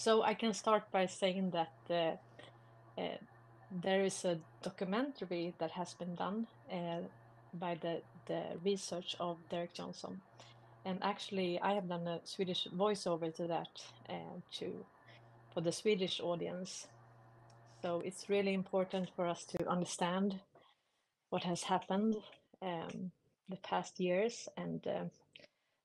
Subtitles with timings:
[0.00, 2.16] So I can start by saying that uh,
[2.98, 3.18] uh,
[3.70, 7.02] there is a documentary that has been done uh,
[7.52, 10.22] by the, the research of Derek Johnson.
[10.86, 13.68] And actually, I have done a Swedish voiceover to that
[14.08, 14.86] uh, to
[15.52, 16.86] for the Swedish audience.
[17.82, 20.40] So it's really important for us to understand
[21.28, 22.16] what has happened
[22.62, 23.12] um,
[23.50, 25.04] the past years, and uh,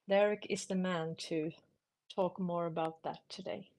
[0.07, 1.51] Derek is the man to
[2.15, 3.71] talk more about that today.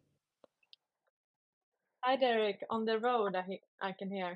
[2.07, 2.63] Hi, Derek.
[2.71, 4.35] On the road, I he- I can hear.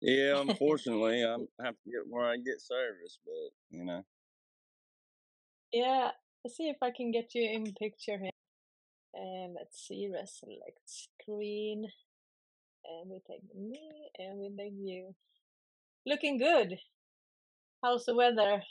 [0.00, 4.02] Yeah, unfortunately, I have to get where I get service, but you know.
[5.70, 8.30] Yeah, let's see if I can get you in picture here.
[9.12, 11.86] And let's see, select screen.
[12.86, 15.14] And we take me and we take you.
[16.06, 16.78] Looking good.
[17.84, 18.62] How's the weather?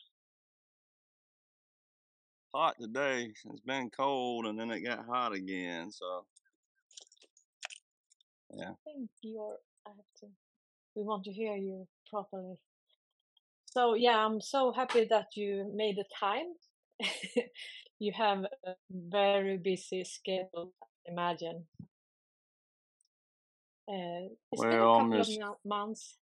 [2.55, 3.31] Hot today.
[3.45, 6.25] It's been cold and then it got hot again, so
[8.55, 8.71] yeah.
[8.71, 10.27] I think you're, I have to,
[10.95, 12.55] we want to hear you properly.
[13.65, 16.53] So, yeah, I'm so happy that you made the time.
[17.99, 21.65] you have a very busy schedule, I imagine.
[23.89, 26.17] Uh, it's been a couple of months.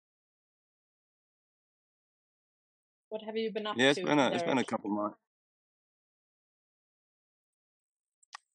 [3.10, 4.68] What have you been up yeah, it's to, been a it's been a Derek?
[4.68, 5.18] couple months.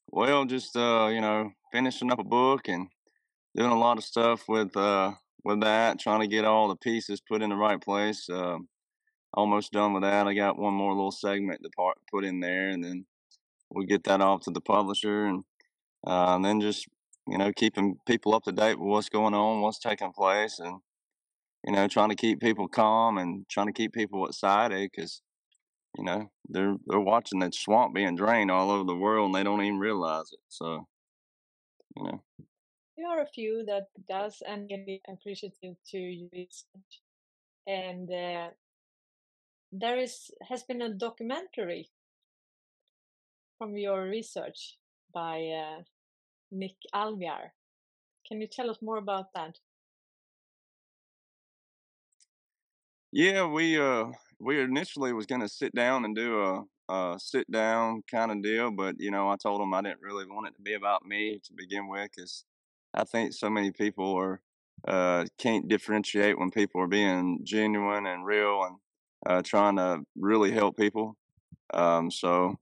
[0.08, 2.89] Well, just uh, you know, finishing up a book and
[3.56, 5.12] doing a lot of stuff with uh
[5.44, 8.28] with that, trying to get all the pieces put in the right place.
[8.28, 8.68] Um,
[9.33, 10.27] almost done with that.
[10.27, 13.06] I got one more little segment to part, put in there, and then
[13.70, 15.44] we'll get that off to the publisher, and,
[16.06, 16.86] uh, and then just
[17.28, 20.80] you know keeping people up to date with what's going on, what's taking place, and
[21.64, 25.23] you know trying to keep people calm and trying to keep people excited because
[25.96, 29.44] you know they're they're watching that swamp being drained all over the world and they
[29.44, 30.40] don't even realize it.
[30.48, 30.86] So
[31.96, 32.23] you know.
[32.96, 37.02] There are a few that does and can be appreciative to research.
[37.67, 38.48] And uh,
[39.73, 41.90] there is has been a documentary
[43.58, 44.79] from your research
[45.12, 45.83] by uh,
[46.51, 47.51] Nick Alvear.
[48.27, 49.58] Can you tell us more about that?
[53.12, 54.06] Yeah, we uh
[54.40, 58.70] we initially was gonna sit down and do a, a sit down kind of deal,
[58.70, 61.40] but you know I told him I didn't really want it to be about me
[61.45, 62.45] to begin with, because
[62.96, 64.40] I think so many people are
[64.89, 68.77] uh can't differentiate when people are being genuine and real and
[69.27, 71.17] uh trying to really help people.
[71.74, 72.58] Um, so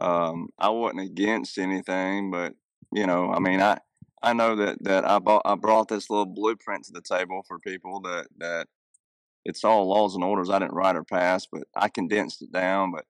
[0.00, 2.54] um, I wasn't against anything, but
[2.92, 3.78] you know, I mean, I
[4.22, 7.58] I know that that I bought I brought this little blueprint to the table for
[7.58, 8.68] people that that
[9.44, 12.92] it's all laws and orders I didn't write or pass, but I condensed it down.
[12.92, 13.04] But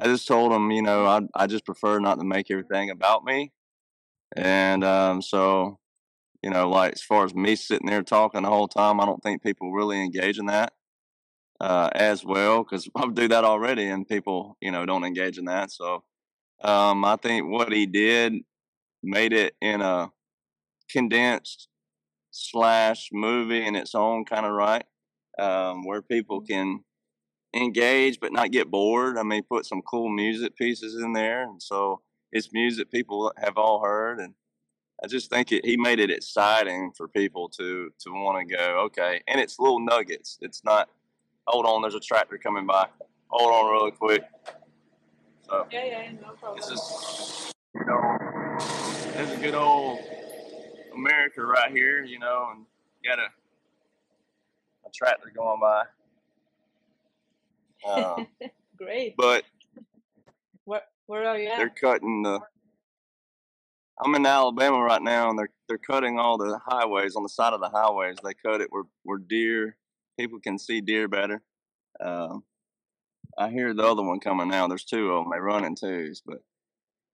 [0.00, 3.24] I just told them, you know, I I just prefer not to make everything about
[3.24, 3.52] me.
[4.36, 5.78] And um, so,
[6.44, 9.22] you know, like as far as me sitting there talking the whole time, I don't
[9.22, 10.74] think people really engage in that
[11.58, 15.46] uh, as well because I do that already, and people, you know, don't engage in
[15.46, 15.72] that.
[15.72, 16.04] So
[16.62, 18.34] um, I think what he did
[19.02, 20.12] made it in a
[20.90, 21.68] condensed
[22.30, 24.84] slash movie in its own kind of right,
[25.38, 26.48] um, where people Mm.
[26.48, 26.84] can
[27.54, 29.16] engage but not get bored.
[29.16, 32.02] I mean, put some cool music pieces in there, and so
[32.32, 34.34] it's music people have all heard, and
[35.04, 38.80] I just think it, he made it exciting for people to to want to go.
[38.86, 40.38] Okay, and it's little nuggets.
[40.40, 40.88] It's not.
[41.46, 42.86] Hold on, there's a tractor coming by.
[43.28, 44.24] Hold on, really quick.
[45.46, 46.58] So Yeah, yeah, no problem.
[46.70, 48.16] just you know,
[49.12, 49.98] there's a good old
[50.94, 52.64] America right here, you know, and
[53.04, 53.26] got a,
[54.86, 55.82] a tractor going by.
[57.86, 58.26] Um,
[58.78, 59.14] Great.
[59.18, 59.44] but
[60.64, 61.58] Where where are you At?
[61.58, 62.40] they're cutting the.
[64.02, 67.52] I'm in Alabama right now, and they're they're cutting all the highways on the side
[67.52, 68.16] of the highways.
[68.22, 69.76] They cut it where where deer
[70.18, 71.42] people can see deer better.
[72.00, 72.44] Um,
[73.38, 74.66] I hear the other one coming now.
[74.68, 75.32] There's two of them.
[75.32, 76.42] They run in twos, but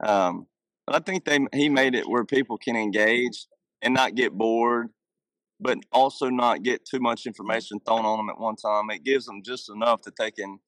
[0.06, 0.46] um,
[0.86, 3.46] but I think they he made it where people can engage
[3.82, 4.88] and not get bored,
[5.60, 8.90] but also not get too much information thrown on them at one time.
[8.90, 10.60] It gives them just enough that they can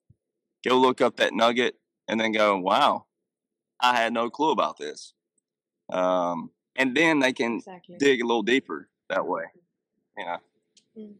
[0.67, 1.77] go look up that nugget
[2.09, 3.07] and then go, "Wow,
[3.81, 5.15] I had no clue about this."
[5.93, 7.97] Um, and then they can Exactly.
[7.99, 9.45] dig a little deeper that way.
[10.17, 10.37] You know.
[10.99, 11.15] Mm.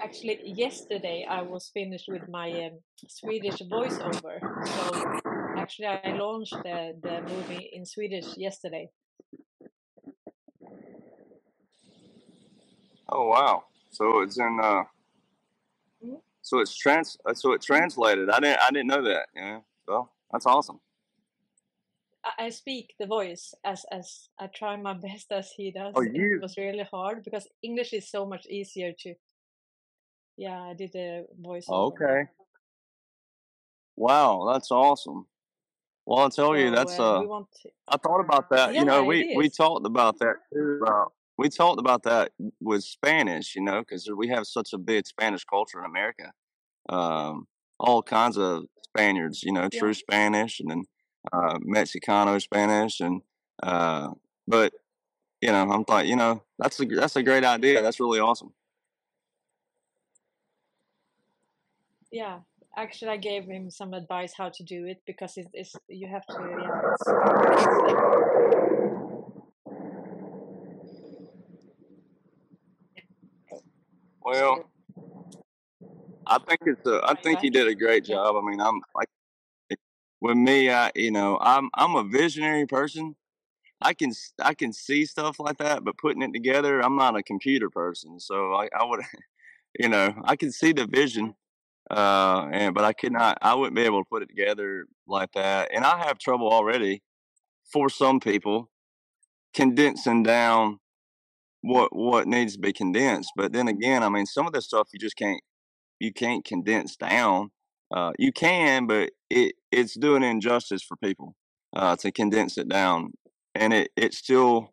[0.00, 2.78] Actually, yesterday I was finished with my um,
[3.08, 4.40] Swedish voiceover.
[4.64, 4.94] So
[5.56, 8.90] actually, I launched the, the movie in Swedish yesterday.
[13.08, 13.64] Oh wow!
[13.90, 14.58] So it's in.
[14.62, 14.84] Uh,
[16.04, 16.20] Mm.
[16.42, 17.16] so it's trans.
[17.24, 18.28] uh, So it translated.
[18.28, 18.58] I didn't.
[18.60, 19.26] I didn't know that.
[19.34, 19.60] Yeah.
[19.86, 20.80] So that's awesome.
[22.38, 25.94] I, speak the voice as as I try my best as he does.
[25.96, 26.38] Oh, It you?
[26.40, 29.14] was really hard because English is so much easier to.
[30.36, 31.68] Yeah, I did the voice.
[31.68, 32.24] Okay.
[33.96, 35.26] Wow, that's awesome.
[36.06, 37.46] Well, I'll tell you, that's uh, uh, we want.
[37.62, 38.74] To, I thought about that.
[38.74, 40.80] Yeah, You know, we we talked about that too.
[40.82, 43.54] About we talked about that with Spanish.
[43.54, 46.32] You know, because we have such a big Spanish culture in America.
[46.88, 47.46] Um,
[47.78, 49.42] all kinds of Spaniards.
[49.42, 49.80] You know, Yeah.
[49.80, 50.84] true Spanish and then
[51.32, 53.22] uh, Mexicano Spanish and
[53.62, 54.10] uh,
[54.46, 54.72] but
[55.40, 57.82] you know, I'm like, you know, that's a that's a great idea.
[57.82, 58.52] That's really awesome.
[62.10, 62.40] Yeah.
[62.76, 66.26] Actually, I gave him some advice how to do it because it is you have
[66.26, 66.34] to.
[66.34, 68.14] Yeah, it's very interesting.
[74.24, 74.64] Well,
[76.26, 78.34] I think it's a, I think he did a great job.
[78.34, 79.08] I mean, I'm like
[80.24, 83.14] with me, I you know, I'm I'm a visionary person.
[83.82, 84.12] I can
[84.42, 88.18] I can see stuff like that, but putting it together, I'm not a computer person.
[88.18, 89.00] So I, I would,
[89.78, 91.34] you know, I can see the vision,
[91.90, 95.32] uh, and but I could not, I wouldn't be able to put it together like
[95.34, 95.70] that.
[95.74, 97.02] And I have trouble already
[97.70, 98.70] for some people
[99.54, 100.80] condensing down
[101.60, 103.32] what what needs to be condensed.
[103.36, 105.42] But then again, I mean, some of this stuff you just can't
[106.00, 107.50] you can't condense down.
[107.94, 111.34] Uh, you can, but it it's doing injustice for people
[111.74, 113.12] uh, to condense it down,
[113.54, 114.70] and it it still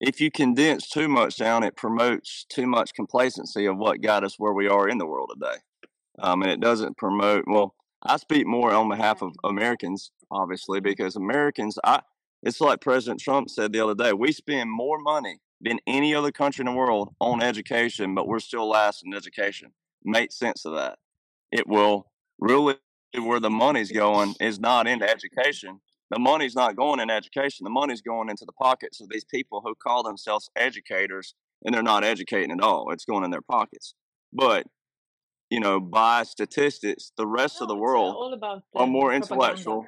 [0.00, 4.38] if you condense too much down, it promotes too much complacency of what got us
[4.38, 5.58] where we are in the world today,
[6.20, 7.44] um, and it doesn't promote.
[7.46, 12.00] Well, I speak more on behalf of Americans, obviously, because Americans, I
[12.42, 16.32] it's like President Trump said the other day, we spend more money than any other
[16.32, 19.72] country in the world on education, but we're still last in education.
[20.02, 20.98] Make sense of that.
[21.52, 22.06] It will
[22.38, 22.76] really
[23.18, 25.80] where the money's going is not into education.
[26.10, 27.64] The money's not going in education.
[27.64, 31.34] The money's going into the pockets of these people who call themselves educators
[31.64, 32.90] and they're not educating at all.
[32.90, 33.94] It's going in their pockets.
[34.32, 34.66] But,
[35.50, 38.40] you know, by statistics, the rest of the world
[38.74, 39.16] are more propaganda.
[39.16, 39.86] intellectual.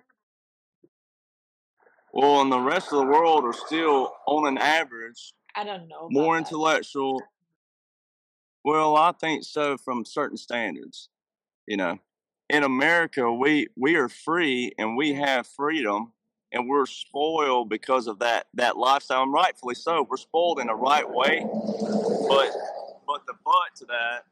[2.13, 6.09] Well, and the rest of the world are still, on an average, I don't know
[6.11, 6.47] more that.
[6.47, 7.23] intellectual.
[8.65, 11.09] Well, I think so from certain standards.
[11.67, 11.99] You know,
[12.53, 16.13] in America, we we are free and we have freedom,
[16.53, 20.07] and we're spoiled because of that that lifestyle, and rightfully so.
[20.09, 21.47] We're spoiled in the right way,
[22.29, 22.53] but
[23.07, 24.27] but the but to that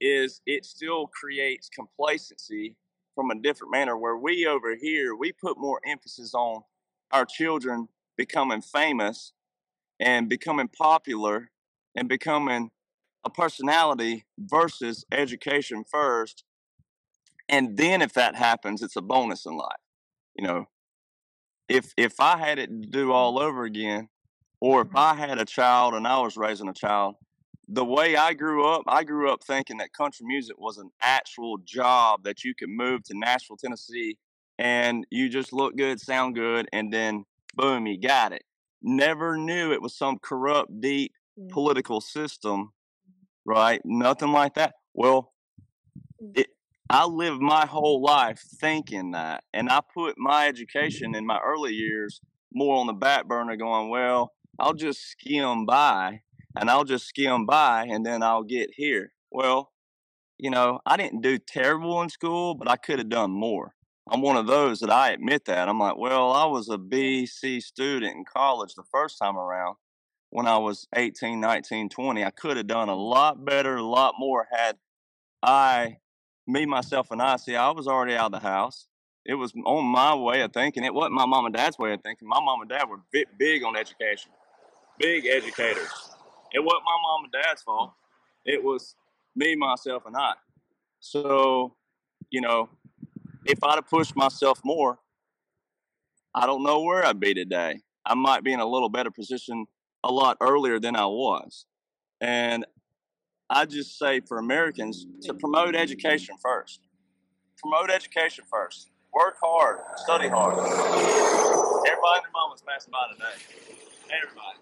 [0.00, 2.74] is it still creates complacency
[3.14, 6.62] from a different manner where we over here we put more emphasis on
[7.10, 9.32] our children becoming famous
[10.00, 11.50] and becoming popular
[11.96, 12.70] and becoming
[13.24, 16.44] a personality versus education first
[17.48, 19.76] and then if that happens it's a bonus in life
[20.36, 20.66] you know?
[21.68, 23.14] If if i had it to do Mm.
[23.14, 24.08] all over again
[24.60, 27.16] or if i had a child and i was raising a child
[27.68, 31.58] the way i grew up i grew up thinking that country music was an actual
[31.58, 34.16] job that you could move to nashville tennessee
[34.58, 37.24] and you just look good sound good and then
[37.54, 38.42] boom you got it.
[38.82, 41.50] Never knew it was some corrupt deep Mm.
[41.50, 42.72] political system
[43.44, 43.80] right?
[43.84, 44.74] Nothing like that.
[44.94, 45.32] Well
[46.34, 46.48] it,
[46.90, 51.74] I lived my whole life thinking that, and I put my education in my early
[51.74, 52.20] years
[52.52, 56.22] more on the back burner, going, well, I'll just skim by,
[56.56, 59.12] and I'll just skim by, and then I'll get here.
[59.30, 59.70] Well,
[60.38, 63.74] you know, I didn't do terrible in school, but I could have done more.
[64.10, 65.68] I'm one of those that I admit that.
[65.68, 69.76] I'm like, well, I was a B, C student in college the first time around
[70.30, 72.24] when I was 18, 19, 20.
[72.24, 74.78] I could have done a lot better, a lot more had
[75.42, 75.98] I,
[76.48, 78.86] me, myself, and I, see, I was already out of the house.
[79.24, 80.84] It was on my way of thinking.
[80.84, 82.26] It wasn't my mom and dad's way of thinking.
[82.26, 84.30] My mom and dad were big, big on education,
[84.98, 85.90] big educators.
[86.52, 87.92] It wasn't my mom and dad's fault.
[88.46, 88.96] It was
[89.36, 90.32] me, myself, and I.
[91.00, 91.74] So,
[92.30, 92.70] you know,
[93.44, 94.98] if I'd have pushed myself more,
[96.34, 97.82] I don't know where I'd be today.
[98.06, 99.66] I might be in a little better position
[100.02, 101.66] a lot earlier than I was.
[102.22, 102.64] And
[103.50, 106.80] I just say for Americans to promote education first.
[107.56, 108.90] Promote education first.
[109.14, 110.58] Work hard, study hard.
[110.58, 113.42] Everybody and their mama's passing by today.
[114.04, 114.58] Everybody.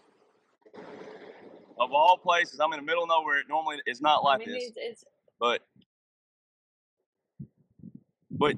[1.78, 3.40] Of all places, I'm in the middle of nowhere.
[3.40, 5.04] It normally it's not I like mean, this, it's,
[5.40, 5.62] but
[8.30, 8.56] but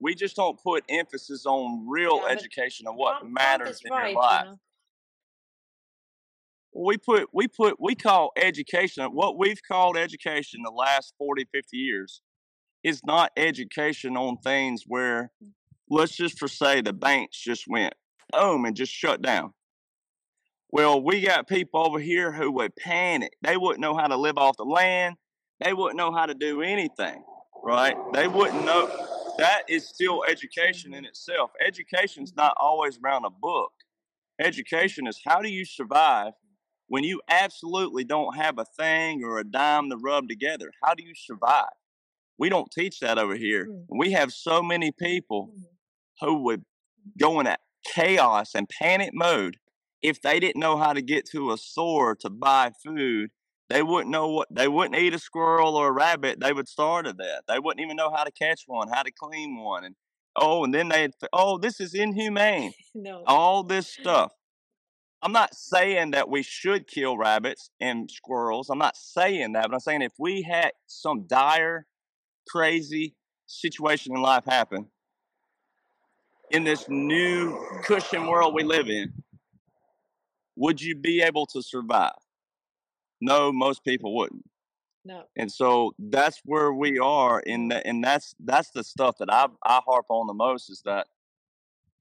[0.00, 4.12] we just don't put emphasis on real yeah, education of what matters in your right,
[4.12, 4.44] you life.
[4.46, 4.58] know.
[6.76, 11.76] We put we put we call education what we've called education the last 40 50
[11.76, 12.20] years
[12.84, 15.30] is not education on things where
[15.90, 17.94] let's just for say the banks just went
[18.30, 19.52] boom and just shut down.
[20.70, 23.32] Well, we got people over here who would panic.
[23.42, 25.16] They wouldn't know how to live off the land.
[25.64, 27.22] They wouldn't know how to do anything,
[27.64, 27.96] right?
[28.12, 28.88] They wouldn't know.
[29.38, 31.50] That is still education in itself.
[31.64, 33.72] Education's not always around a book.
[34.40, 36.32] Education is how do you survive
[36.88, 40.70] when you absolutely don't have a thing or a dime to rub together?
[40.82, 41.64] How do you survive?
[42.38, 43.66] We don't teach that over here.
[43.66, 43.84] Mm.
[43.88, 45.64] We have so many people mm.
[46.20, 46.64] who would
[47.18, 49.56] go in a chaos and panic mode
[50.02, 53.30] if they didn't know how to get to a store to buy food.
[53.68, 56.38] They wouldn't know what they wouldn't eat a squirrel or a rabbit.
[56.40, 57.42] They would starve to death.
[57.48, 59.96] They wouldn't even know how to catch one, how to clean one, and
[60.36, 62.72] oh, and then they'd oh, this is inhumane.
[62.94, 63.24] no.
[63.26, 64.32] All this stuff.
[65.26, 68.70] I'm not saying that we should kill rabbits and squirrels.
[68.70, 71.84] I'm not saying that, but I'm saying if we had some dire
[72.48, 73.16] crazy
[73.46, 74.86] situation in life happen
[76.52, 79.14] in this new cushion world we live in,
[80.54, 82.12] would you be able to survive?
[83.20, 84.48] No, most people wouldn't.
[85.04, 85.24] No.
[85.34, 89.48] And so that's where we are in that and that's that's the stuff that I
[89.64, 91.08] I harp on the most is that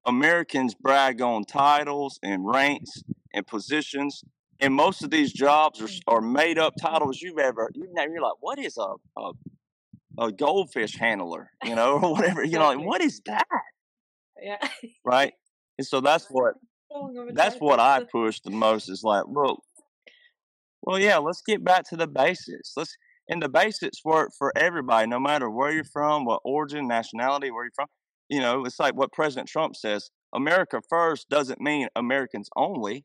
[0.06, 3.02] Americans brag on titles and ranks
[3.36, 4.24] and positions
[4.62, 8.22] and most of these jobs are, are made up titles you've ever you've never you're
[8.22, 9.32] like what is a, a
[10.18, 12.44] a goldfish handler, you know, or whatever.
[12.44, 13.48] You know, like what is that?
[14.42, 14.68] Yeah.
[15.04, 15.34] Right.
[15.78, 16.56] And so that's what
[17.34, 19.62] that's what I push the most is like, look,
[20.82, 22.74] well, yeah, let's get back to the basics.
[22.78, 22.96] Let's
[23.28, 27.66] and the basics work for everybody, no matter where you're from, what origin, nationality, where
[27.66, 27.88] you're from.
[28.30, 33.04] You know, it's like what President Trump says: America first doesn't mean Americans only.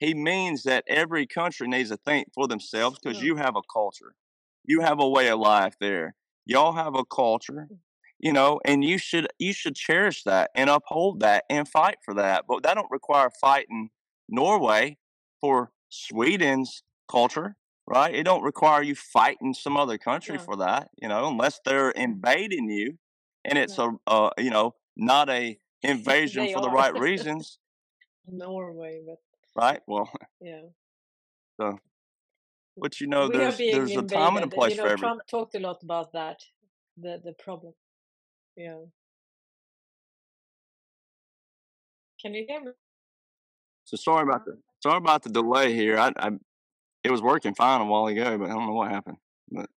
[0.00, 4.14] He means that every country needs to think for themselves because you have a culture,
[4.64, 6.14] you have a way of life there.
[6.46, 7.68] Y'all have a culture
[8.20, 12.14] you know and you should you should cherish that and uphold that and fight for
[12.14, 13.90] that but that don't require fighting
[14.28, 14.96] norway
[15.40, 17.54] for sweden's culture
[17.88, 18.14] right?
[18.14, 20.42] It don't require you fighting some other country yeah.
[20.42, 22.98] for that you know unless they're invading you
[23.44, 23.92] and it's yeah.
[24.06, 27.58] a uh, you know not a invasion for the right reasons.
[28.30, 29.18] Norway but
[29.58, 30.10] right well
[30.40, 30.62] yeah
[31.60, 31.78] so
[32.80, 34.12] but you know, we there's there's invaded.
[34.12, 35.08] a time and a place you know, for everything.
[35.08, 36.40] Trump talked a lot about that,
[36.96, 37.74] the the problem.
[38.56, 38.78] Yeah.
[42.20, 42.72] Can you hear me?
[43.84, 45.98] So sorry about the sorry about the delay here.
[45.98, 46.30] I, I
[47.04, 49.18] it was working fine a while ago, but I don't know what happened.
[49.50, 49.70] But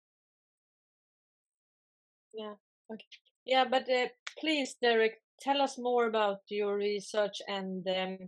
[2.33, 2.55] yeah,
[2.93, 3.05] okay,
[3.45, 4.09] yeah, but uh,
[4.39, 8.19] please, Derek, tell us more about your research and um,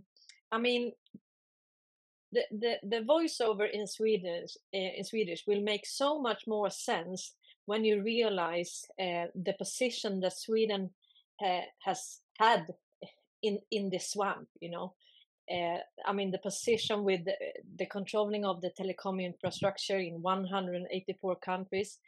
[0.51, 0.91] I mean,
[2.31, 7.33] the, the, the voiceover in Swedish uh, in Swedish will make so much more sense
[7.65, 10.89] when you realize uh, the position that Sweden
[11.43, 12.67] uh, has had
[13.41, 14.47] in in the swamp.
[14.59, 14.93] You know,
[16.05, 17.35] I mean the position with the,
[17.77, 21.99] the, controlling of the telecom infrastructure in 184 countries.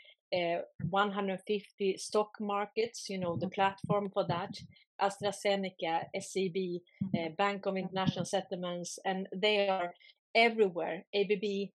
[0.89, 3.53] 150 stock markets, you know, the mm-hmm.
[3.53, 4.59] platform for that,
[5.03, 7.33] AstraZeneca, SEB, uh, mm-hmm.
[7.37, 9.93] Bank of International Settlements, and they are
[10.33, 11.05] everywhere.
[11.13, 11.69] ABB,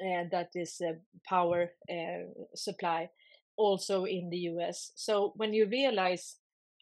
[0.00, 0.92] uh, that is uh,
[1.28, 3.08] power uh, supply,
[3.56, 4.92] also in the US.
[4.94, 6.36] So when you realize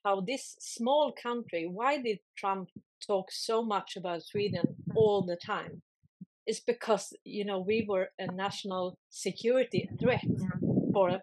[0.05, 2.69] how this small country, why did Trump
[3.07, 5.83] talk so much about Sweden all the time?
[6.47, 10.25] It's because you know we were a national security threat
[10.93, 11.21] for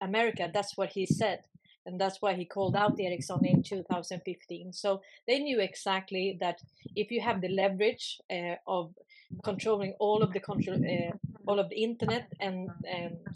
[0.00, 0.50] America.
[0.52, 1.40] That's what he said
[1.86, 4.72] and that's why he called out Ericsson in 2015.
[4.72, 6.60] So they knew exactly that
[6.96, 8.94] if you have the leverage uh, of
[9.42, 11.12] controlling all of the control, uh,
[11.46, 12.70] all of the internet and,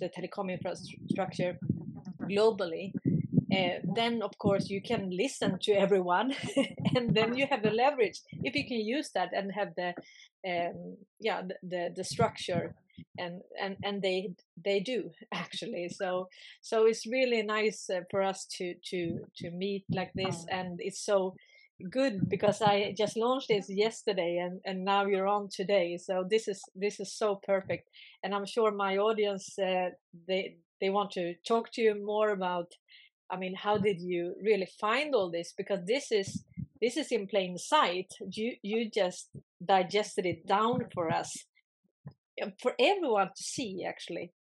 [0.00, 1.58] the telecom infrastructure
[2.22, 2.92] globally,
[3.52, 6.34] uh, then of course you can listen to everyone,
[6.96, 9.88] and then you have the leverage if you can use that and have the
[10.46, 12.74] um, yeah the, the, the structure
[13.18, 14.30] and and and they
[14.64, 15.88] they do actually.
[15.88, 16.28] So
[16.60, 21.04] so it's really nice uh, for us to to to meet like this and it's
[21.04, 21.34] so
[21.90, 25.96] good because i just launched this yesterday and and now you're on today.
[25.96, 27.88] So this is this is so perfect.
[28.22, 29.90] And i'm sure my audience uh,
[30.26, 32.72] they they want to talk to you more about
[33.30, 35.54] i mean how did you really find all this?
[35.56, 36.44] Because this is
[36.80, 38.12] this is in plain sight.
[38.32, 39.30] You you just
[39.64, 41.47] digested it down for us
[42.60, 44.32] for everyone to see actually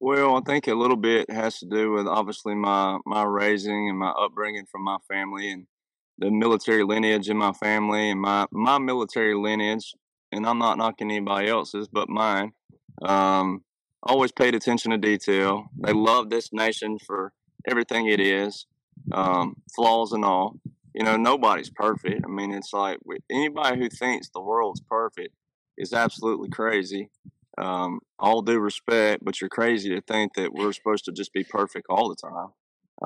[0.00, 3.98] well i think a little bit has to do with obviously my my raising and
[3.98, 5.66] my upbringing from my family and
[6.18, 9.94] the military lineage in my family and my my military lineage
[10.30, 12.52] and i'm not knocking anybody else's but mine
[13.02, 13.62] um
[14.02, 17.32] always paid attention to detail they love this nation for
[17.68, 18.66] everything it is,
[19.12, 20.56] um, flaws and all.
[20.94, 22.22] You know, nobody's perfect.
[22.24, 22.98] I mean, it's like
[23.30, 25.34] anybody who thinks the world's perfect
[25.78, 27.10] is absolutely crazy.
[27.58, 31.44] Um, all due respect, but you're crazy to think that we're supposed to just be
[31.44, 32.48] perfect all the time.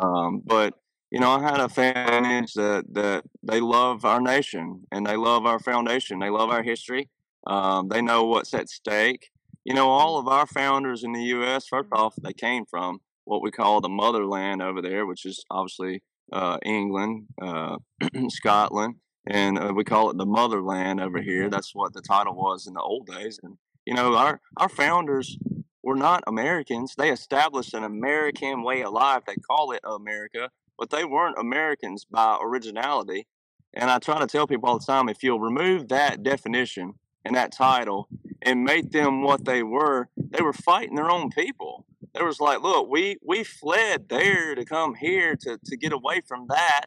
[0.01, 0.75] Um, but
[1.11, 5.47] you know, I had a fan that that they love our nation and they love
[5.47, 6.19] our foundation.
[6.19, 7.09] They love our history.
[7.47, 9.31] Um, they know what's at stake.
[9.65, 11.67] You know, all of our founders in the U.S.
[11.69, 16.03] First off, they came from what we call the motherland over there, which is obviously
[16.33, 17.77] uh, England, uh,
[18.29, 21.49] Scotland, and uh, we call it the motherland over here.
[21.51, 23.41] That's what the title was in the old days.
[23.43, 25.39] And you know, our our founders
[25.83, 26.95] were not Americans.
[26.97, 29.23] They established an American way of life.
[29.27, 33.27] They call it America, but they weren't Americans by originality.
[33.75, 37.37] And I try to tell people all the time if you'll remove that definition and
[37.37, 38.09] that title
[38.43, 41.85] and make them what they were, they were fighting their own people.
[42.17, 46.23] There was like, look, we we fled there to come here to to get away
[46.27, 46.87] from that.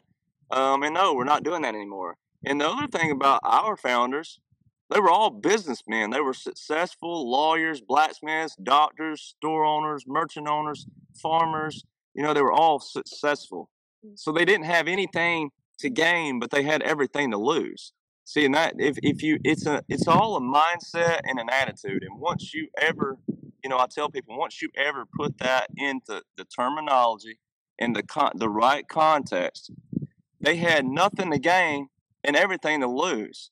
[0.50, 2.16] Um, and no, we're not doing that anymore.
[2.44, 4.40] And the other thing about our founders,
[4.92, 6.10] they were all businessmen.
[6.10, 10.86] They were successful lawyers, blacksmiths, doctors, store owners, merchant owners,
[11.22, 11.84] farmers.
[12.14, 13.70] You know, they were all successful.
[14.04, 14.18] Mm.
[14.18, 17.92] So they didn't have anything to gain, but they had everything to lose.
[18.24, 22.02] See, and that if, if you it's a it's all a mindset and an attitude.
[22.02, 23.18] And once you ever,
[23.62, 27.38] you know, I tell people once you ever put that into the terminology
[27.78, 29.70] in the con- the right context,
[30.40, 31.88] they had nothing to gain
[32.24, 33.50] and everything to lose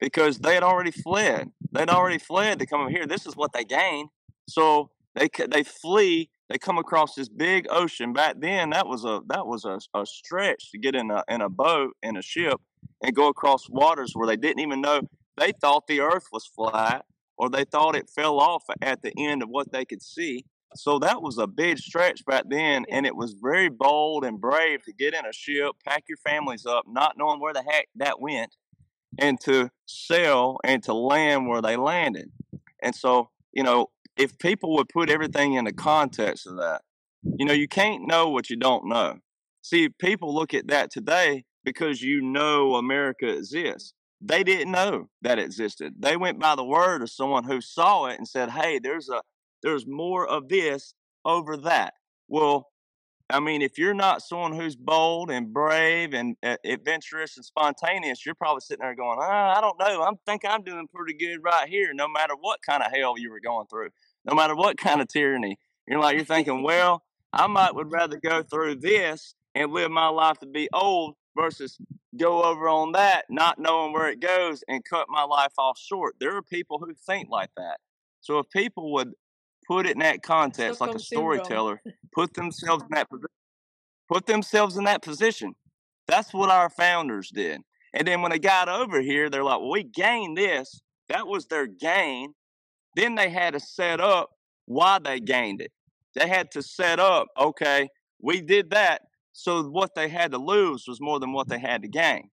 [0.00, 1.50] because they had already fled.
[1.72, 3.06] They'd already fled to come over here.
[3.06, 4.10] This is what they gained.
[4.48, 6.30] So they they flee.
[6.48, 8.14] They come across this big ocean.
[8.14, 11.40] Back then, that was a that was a, a stretch to get in a in
[11.40, 12.60] a boat in a ship
[13.02, 15.02] and go across waters where they didn't even know.
[15.36, 17.04] They thought the earth was flat
[17.38, 20.44] or they thought it fell off at the end of what they could see.
[20.74, 24.82] So that was a big stretch back then, and it was very bold and brave
[24.84, 28.20] to get in a ship, pack your families up, not knowing where the heck that
[28.20, 28.54] went,
[29.18, 32.30] and to sail and to land where they landed.
[32.82, 36.82] And so, you know, if people would put everything in the context of that,
[37.22, 39.18] you know, you can't know what you don't know.
[39.62, 43.94] See, people look at that today because you know America exists.
[44.20, 45.94] They didn't know that existed.
[45.98, 49.22] They went by the word of someone who saw it and said, "Hey, there's a
[49.62, 51.94] there's more of this over that."
[52.26, 52.68] Well,
[53.30, 58.24] I mean, if you're not someone who's bold and brave and uh, adventurous and spontaneous,
[58.24, 60.02] you're probably sitting there going, oh, "I don't know.
[60.02, 63.30] I think I'm doing pretty good right here, no matter what kind of hell you
[63.30, 63.90] were going through,
[64.24, 67.02] no matter what kind of tyranny." You're like, you're thinking, "Well,
[67.32, 71.78] I might would rather go through this and live my life to be old versus
[72.18, 76.16] go over on that, not knowing where it goes and cut my life off short.
[76.20, 77.78] There are people who think like that.
[78.20, 79.12] So if people would
[79.66, 81.80] put it in that context, like a storyteller,
[82.12, 83.28] put themselves in that position,
[84.08, 85.54] put themselves in that position.
[86.06, 87.60] That's what our founders did.
[87.94, 90.80] And then when they got over here, they're like, well, we gained this.
[91.08, 92.34] That was their gain.
[92.96, 94.30] Then they had to set up
[94.66, 95.72] why they gained it.
[96.14, 97.88] They had to set up, okay,
[98.20, 99.02] we did that.
[99.38, 102.30] So what they had to lose was more than what they had to gain.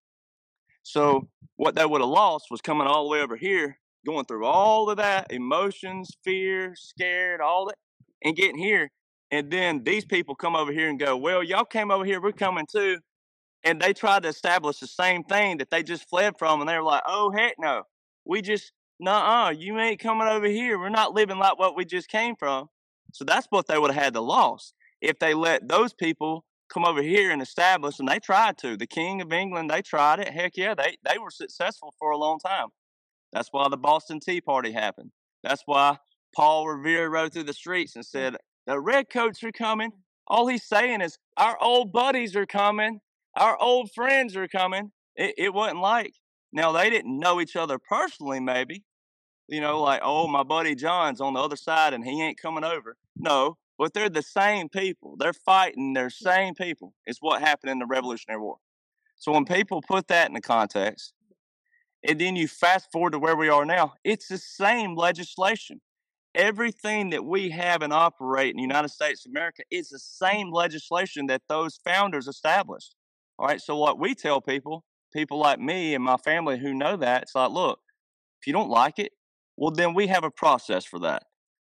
[0.82, 4.46] So what they would have lost was coming all the way over here, going through
[4.46, 7.76] all of that emotions, fear, scared, all that,
[8.24, 8.90] and getting here.
[9.30, 12.32] And then these people come over here and go, Well, y'all came over here, we're
[12.32, 12.98] coming too.
[13.64, 16.60] And they tried to establish the same thing that they just fled from.
[16.60, 17.84] And they were like, Oh, heck no.
[18.26, 20.80] We just, nah, uh, you ain't coming over here.
[20.80, 22.68] We're not living like what we just came from.
[23.14, 26.44] So that's what they would have had to lose if they let those people
[26.76, 28.76] come over here and establish, and they tried to.
[28.76, 30.28] The King of England, they tried it.
[30.28, 32.68] Heck yeah, they, they were successful for a long time.
[33.32, 35.12] That's why the Boston Tea Party happened.
[35.42, 35.98] That's why
[36.36, 38.36] Paul Revere rode through the streets and said,
[38.68, 39.92] The redcoats are coming.
[40.28, 43.00] All he's saying is, Our old buddies are coming.
[43.38, 44.92] Our old friends are coming.
[45.16, 46.14] It, it wasn't like,
[46.52, 48.84] now they didn't know each other personally, maybe.
[49.48, 52.66] You know, like, oh, my buddy John's on the other side and he ain't coming
[52.66, 52.98] over.
[53.16, 55.16] No, but they're the same people.
[55.18, 56.94] They're fighting their same people.
[57.06, 58.58] It's what happened in the Revolutionary War.
[59.18, 61.14] So when people put that in the context,
[62.08, 65.82] and then you fast forward to where we are now, it's the same legislation.
[66.36, 70.52] Everything that we have and operate in the United States of America is the same
[70.52, 72.96] legislation that those founders established.
[73.40, 73.62] All right.
[73.62, 74.84] So what we tell people,
[75.14, 77.80] people like me and my family who know that, it's like, look,
[78.42, 79.14] if you don't like it,
[79.58, 81.24] well, then we have a process for that.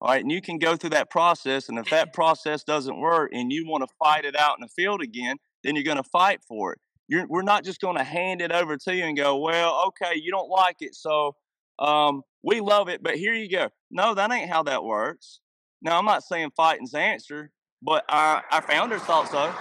[0.05, 3.31] All right, and you can go through that process, and if that process doesn't work
[3.33, 6.03] and you want to fight it out in the field again, then you're going to
[6.03, 6.79] fight for it.
[7.07, 10.15] You're, we're not just going to hand it over to you and go, well, okay,
[10.21, 11.35] you don't like it, so
[11.79, 13.69] um, we love it, but here you go.
[13.89, 15.39] No, that ain't how that works.
[15.81, 17.49] Now, I'm not saying fighting's the answer,
[17.81, 19.51] But our, our founders thought so.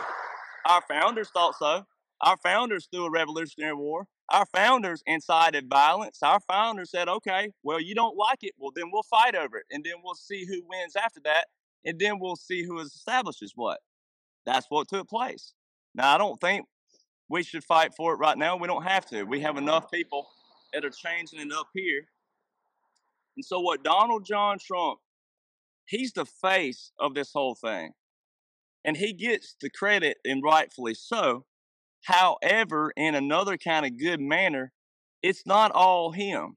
[0.66, 1.86] Our founders thought so.
[2.20, 4.08] Our founders threw a revolutionary war.
[4.30, 6.18] Our founders incited violence.
[6.22, 8.52] Our founders said, okay, well, you don't like it.
[8.58, 9.66] Well, then we'll fight over it.
[9.70, 11.46] And then we'll see who wins after that.
[11.84, 13.78] And then we'll see who establishes what.
[14.46, 15.52] That's what took place.
[15.94, 16.66] Now, I don't think
[17.28, 18.56] we should fight for it right now.
[18.56, 19.24] We don't have to.
[19.24, 20.26] We have enough people
[20.72, 22.06] that are changing it up here.
[23.36, 24.98] And so, what Donald John Trump,
[25.86, 27.92] he's the face of this whole thing.
[28.84, 31.46] And he gets the credit, and rightfully so.
[32.04, 34.72] However, in another kind of good manner,
[35.22, 36.56] it's not all him.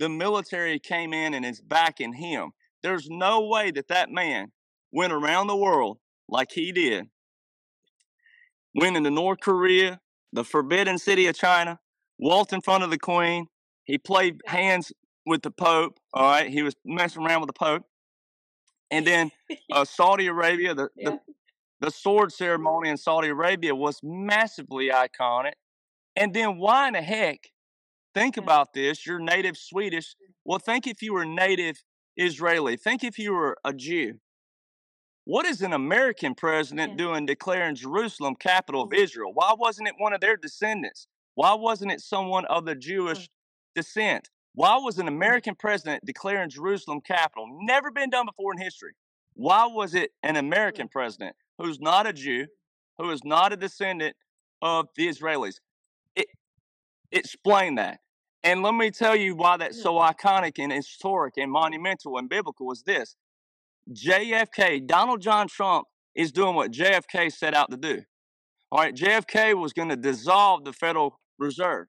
[0.00, 2.50] The military came in and is backing him.
[2.82, 4.50] There's no way that that man
[4.92, 7.06] went around the world like he did,
[8.74, 10.00] went into North Korea,
[10.32, 11.78] the forbidden city of China,
[12.18, 13.46] walked in front of the queen.
[13.84, 14.92] He played hands
[15.24, 16.00] with the Pope.
[16.12, 17.84] All right, he was messing around with the Pope,
[18.90, 19.30] and then
[19.70, 21.10] uh, Saudi Arabia, the, yeah.
[21.10, 21.20] the
[21.82, 25.54] the sword ceremony in Saudi Arabia was massively iconic.
[26.14, 27.50] And then why in the heck?
[28.14, 28.44] Think yeah.
[28.44, 29.04] about this.
[29.04, 30.14] You're native Swedish.
[30.44, 31.82] Well, think if you were native
[32.16, 32.76] Israeli.
[32.76, 34.14] Think if you were a Jew.
[35.24, 36.98] What is an American president yeah.
[36.98, 38.98] doing declaring Jerusalem capital of mm.
[38.98, 39.32] Israel?
[39.34, 41.08] Why wasn't it one of their descendants?
[41.34, 43.28] Why wasn't it someone of the Jewish mm.
[43.74, 44.30] descent?
[44.54, 45.14] Why was an mm.
[45.16, 47.46] American president declaring Jerusalem capital?
[47.62, 48.92] Never been done before in history.
[49.34, 51.34] Why was it an American president?
[51.58, 52.46] Who's not a Jew,
[52.98, 54.16] who is not a descendant
[54.60, 55.56] of the Israelis.
[56.16, 56.26] It,
[57.10, 58.00] explain that.
[58.44, 62.72] And let me tell you why that's so iconic and historic and monumental and biblical
[62.72, 63.16] is this.
[63.92, 68.02] JFK, Donald John Trump, is doing what JFK set out to do.
[68.70, 71.86] All right, JFK was going to dissolve the Federal Reserve.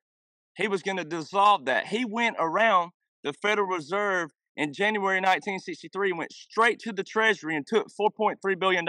[0.55, 1.87] He was going to dissolve that.
[1.87, 2.91] He went around
[3.23, 8.85] the Federal Reserve in January 1963, went straight to the Treasury and took $4.3 billion.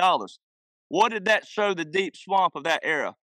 [0.94, 3.16] What did that show the deep swamp of that era?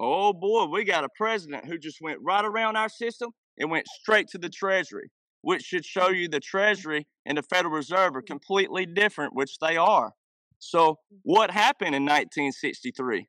[0.00, 3.86] Oh boy, we got a president who just went right around our system and went
[3.86, 5.10] straight to the Treasury,
[5.42, 9.76] which should show you the Treasury and the Federal Reserve are completely different, which they
[9.76, 10.12] are.
[10.58, 13.28] So, what happened in 1963?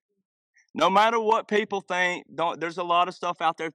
[0.73, 3.71] No matter what people think, don't, there's a lot of stuff out there.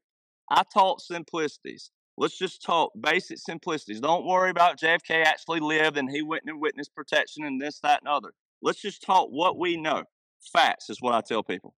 [0.51, 1.91] I taught simplicities.
[2.17, 4.01] Let's just talk basic simplicities.
[4.01, 8.01] Don't worry about JFK actually lived and he went in witness protection and this, that,
[8.01, 8.33] and other.
[8.63, 10.05] Let's just talk what we know.
[10.53, 11.75] Facts is what I tell people.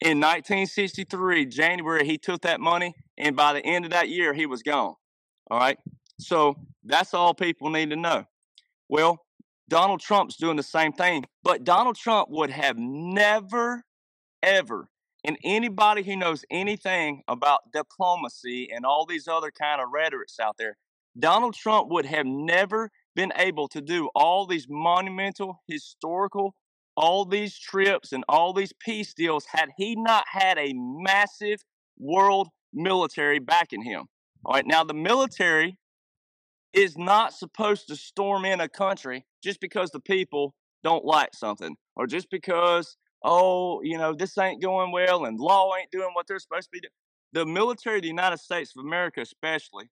[0.00, 4.46] In 1963, January, he took that money, and by the end of that year, he
[4.46, 4.94] was gone.
[5.50, 5.78] All right.
[6.20, 8.24] So that's all people need to know.
[8.88, 9.24] Well,
[9.68, 13.84] Donald Trump's doing the same thing, but Donald Trump would have never,
[14.42, 14.88] ever,
[15.24, 20.56] and anybody who knows anything about diplomacy and all these other kind of rhetorics out
[20.58, 20.76] there,
[21.18, 26.54] Donald Trump would have never been able to do all these monumental, historical,
[26.98, 31.60] all these trips and all these peace deals had he not had a massive
[31.96, 34.06] world military backing him.
[34.44, 35.78] All right, now the military
[36.72, 41.76] is not supposed to storm in a country just because the people don't like something
[41.94, 46.26] or just because, oh, you know, this ain't going well and law ain't doing what
[46.26, 46.90] they're supposed to be doing.
[47.32, 49.84] The military of the United States of America, especially,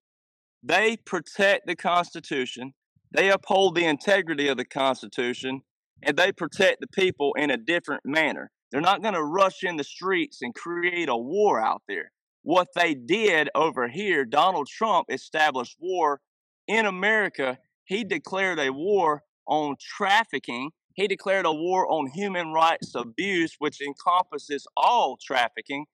[0.61, 2.73] they protect the Constitution
[3.11, 5.61] they uphold the integrity of the Constitution
[6.03, 8.51] and they protect the people in a different manner.
[8.71, 12.11] They're not going to rush in the streets and create a war out there.
[12.43, 16.21] What they did over here, Donald Trump established war
[16.67, 17.57] in America.
[17.85, 20.71] He declared a war on trafficking.
[20.93, 25.85] He declared a war on human rights abuse, which encompasses all trafficking.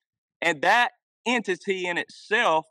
[0.42, 0.92] And that
[1.26, 2.66] entity in itself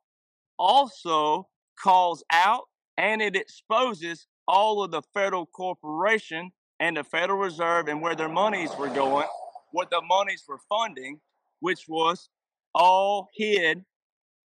[0.59, 1.49] also
[1.83, 2.64] calls out
[2.97, 8.29] and it exposes all of the federal corporation and the Federal Reserve and where their
[8.29, 9.29] monies were going,
[9.71, 11.21] what the monies were funding,
[11.61, 12.29] which was
[12.75, 13.85] all hid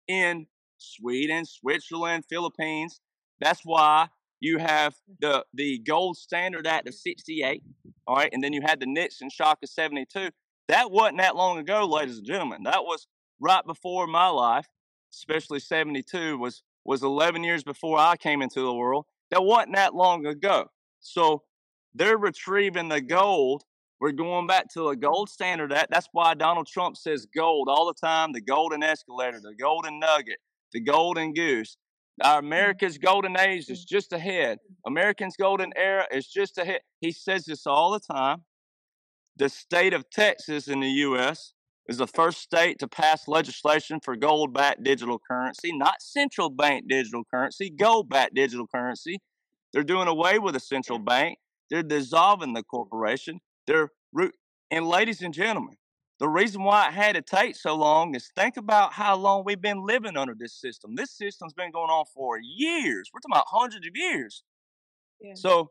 [0.07, 0.46] in
[0.77, 3.01] Sweden, Switzerland, Philippines.
[3.40, 7.62] That's why you have the the Gold Standard Act of 68,
[8.07, 10.29] all right, and then you had the Nixon shock of 72.
[10.68, 12.64] That wasn't that long ago, ladies and gentlemen.
[12.64, 13.07] That was
[13.40, 14.68] right before my life,
[15.11, 19.07] especially 72 was was 11 years before I came into the world.
[19.31, 20.66] That wasn't that long ago.
[21.01, 21.42] So
[21.96, 23.64] they're retrieving the gold.
[24.00, 25.00] We're going back to a mm-hmm.
[25.00, 25.70] gold standard.
[25.70, 28.32] That that's why Donald Trump says gold all the time.
[28.32, 30.38] The golden escalator, the golden nugget,
[30.72, 31.76] the golden goose.
[32.22, 32.46] Our mm-hmm.
[32.46, 33.96] America's golden age is mm-hmm.
[33.96, 34.59] just ahead.
[34.87, 36.80] American's golden era is just ahead.
[37.00, 38.44] He says this all the time.
[39.37, 41.52] The state of Texas in the U.S
[41.88, 46.88] is the first state to pass legislation for gold backed digital currency, not central bank
[46.88, 49.18] digital currency, gold backed digital currency.
[49.72, 51.38] They're doing away with a central bank.
[51.70, 53.40] They're dissolving the corporation.
[53.66, 53.90] They're
[54.70, 55.76] And ladies and gentlemen,
[56.18, 59.61] the reason why it had to take so long is think about how long we've
[59.61, 60.94] been living under this system.
[60.94, 63.11] This system's been going on for years.
[63.12, 64.42] We're talking about hundreds of years.
[65.20, 65.35] Yeah.
[65.35, 65.70] So,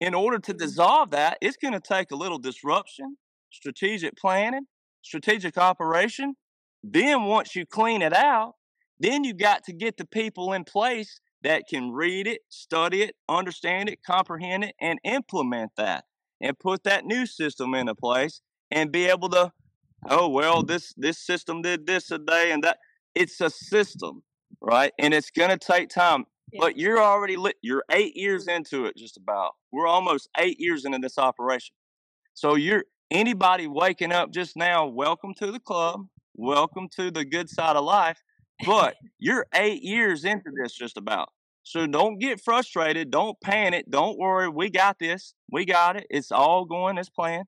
[0.00, 0.64] in order to mm-hmm.
[0.64, 3.16] dissolve that, it's going to take a little disruption,
[3.50, 4.66] strategic planning,
[5.02, 6.34] strategic operation.
[6.84, 8.54] Then, once you clean it out,
[9.00, 13.14] then you got to get the people in place that can read it, study it,
[13.28, 16.04] understand it, comprehend it, and implement that
[16.40, 19.52] and put that new system into place and be able to
[20.10, 22.78] oh well this this system did this a day and that
[23.14, 24.22] it's a system
[24.60, 24.92] right?
[24.98, 26.60] And it's going to take time yeah.
[26.60, 29.52] but you're already lit you're eight years into it just about.
[29.72, 31.74] We're almost eight years into this operation.
[32.32, 37.48] So you're anybody waking up just now welcome to the club welcome to the good
[37.48, 38.20] side of life
[38.64, 41.30] but you're eight years into this just about
[41.62, 46.32] so don't get frustrated don't panic don't worry we got this we got it it's
[46.32, 47.46] all going as planned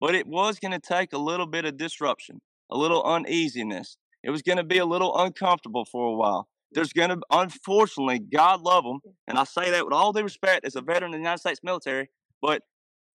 [0.00, 3.96] but it was going to take a little bit of disruption, a little uneasiness.
[4.22, 6.48] It was going to be a little uncomfortable for a while.
[6.72, 10.66] There's going to, unfortunately, God love them, and I say that with all due respect
[10.66, 12.10] as a veteran of the United States military,
[12.42, 12.62] but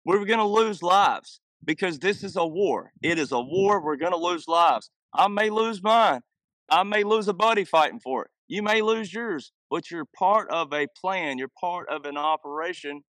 [0.04, 2.92] we're going to lose lives because this is a war.
[3.02, 3.80] It is a war.
[3.82, 4.90] We're going to lose lives.
[5.12, 6.20] I may lose mine.
[6.68, 8.30] I may lose a buddy fighting for it.
[8.48, 11.38] You may lose yours, but you're part of a plan.
[11.38, 13.02] You're part of an operation.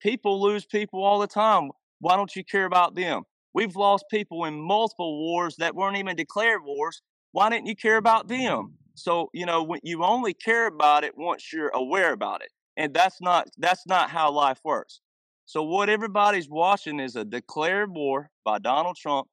[0.00, 1.70] People lose people all the time.
[2.00, 3.22] Why don't you care about them?
[3.54, 7.02] We've lost people in multiple wars that weren't even declared wars.
[7.32, 8.74] Why didn't you care about them?
[8.94, 12.50] So, you know, you only care about it once you're aware about it.
[12.76, 15.00] And that's not that's not how life works.
[15.46, 19.28] So what everybody's watching is a declared war by Donald Trump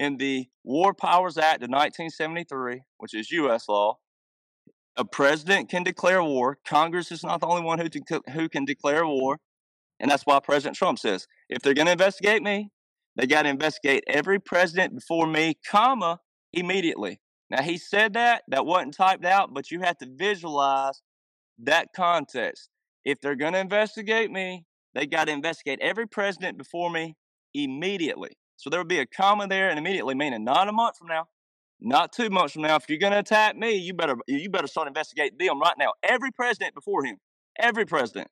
[0.00, 3.98] in the War Powers Act of 1973, which is US law.
[4.96, 6.58] A president can declare war.
[6.66, 7.88] Congress is not the only one who,
[8.32, 9.38] who can declare war.
[10.00, 12.70] And that's why President Trump says, if they're going to investigate me,
[13.16, 16.18] they got to investigate every president before me, comma,
[16.54, 17.20] immediately.
[17.50, 21.02] Now, he said that, that wasn't typed out, but you have to visualize
[21.58, 22.70] that context.
[23.04, 27.16] If they're going to investigate me, they got to investigate every president before me
[27.52, 28.30] immediately.
[28.60, 31.28] So there would be a comma there and immediately, meaning not a month from now,
[31.80, 32.76] not two months from now.
[32.76, 35.92] If you're going to attack me, you better you better start investigating them right now.
[36.02, 37.16] Every president before him,
[37.58, 38.28] every president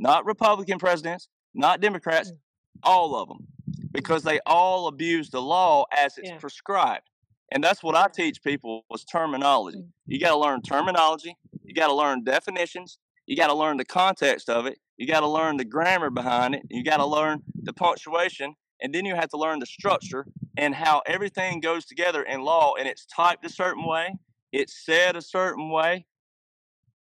[0.00, 2.36] not Republican presidents, not Democrats, mm.
[2.82, 3.46] all of them,
[3.92, 6.38] because they all abuse the law as it's yeah.
[6.38, 7.08] prescribed.
[7.52, 9.78] And that's what I teach people was terminology.
[9.78, 9.88] Mm.
[10.06, 11.36] You got to learn terminology.
[11.62, 12.98] You got to learn definitions.
[13.26, 14.78] You got to learn the context of it.
[14.96, 16.62] You got to learn the grammar behind it.
[16.70, 18.54] You got to learn the punctuation.
[18.82, 22.74] And then you have to learn the structure and how everything goes together in law.
[22.78, 24.16] And it's typed a certain way,
[24.52, 26.06] it's said a certain way.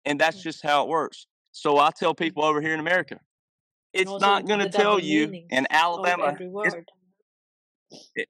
[0.05, 0.43] And that's mm.
[0.43, 1.27] just how it works.
[1.51, 3.19] So I tell people over here in America,
[3.93, 6.37] it's not going to tell you in Alabama.
[8.15, 8.27] It,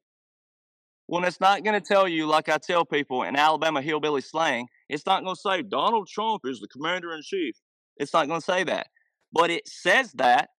[1.08, 4.68] well, it's not going to tell you like I tell people in Alabama hillbilly slang.
[4.90, 7.56] It's not going to say Donald Trump is the commander in chief.
[7.98, 8.88] It's not going to say that,
[9.34, 10.50] but it says that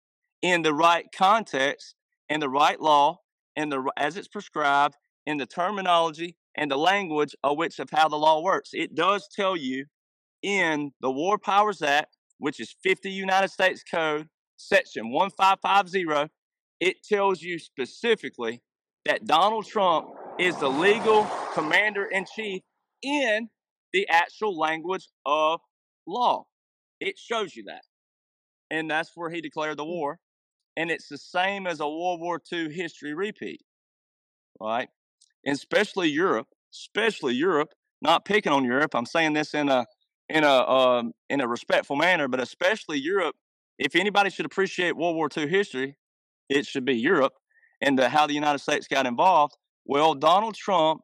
[0.42, 1.94] in the right context,
[2.28, 3.20] in the right law,
[3.56, 8.08] in the as it's prescribed, in the terminology and the language of which of how
[8.08, 8.70] the law works.
[8.72, 9.86] It does tell you
[10.42, 16.32] in the War Powers Act which is 50 United States Code, section 1550,
[16.80, 18.62] it tells you specifically
[19.04, 22.62] that Donald Trump is the legal commander in chief
[23.02, 23.48] in
[23.92, 25.60] the actual language of
[26.06, 26.44] law.
[27.00, 27.82] It shows you that.
[28.70, 29.90] And that's where he declared the hmm.
[29.90, 30.18] war.
[30.78, 33.62] And it's the same as a World War II history repeat,
[34.60, 34.88] right?
[35.44, 38.94] And especially Europe, especially Europe, not picking on Europe.
[38.94, 39.86] I'm saying this in a
[40.28, 43.34] in a um, in a respectful manner, but especially Europe.
[43.76, 45.96] If anybody should appreciate World War II history,
[46.48, 47.32] it should be Europe
[47.80, 49.56] and the, how the United States got involved.
[49.84, 51.00] Well, Donald Trump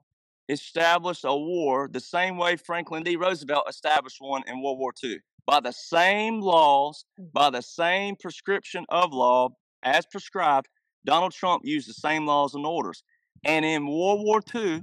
[0.48, 3.16] established a war the same way Franklin D.
[3.16, 7.32] Roosevelt established one in World War II by the same laws, mm.
[7.32, 9.48] by the same prescription of law
[9.84, 10.68] as prescribed.
[11.04, 13.02] Donald Trump used the same laws and orders.
[13.44, 14.82] And in World War II,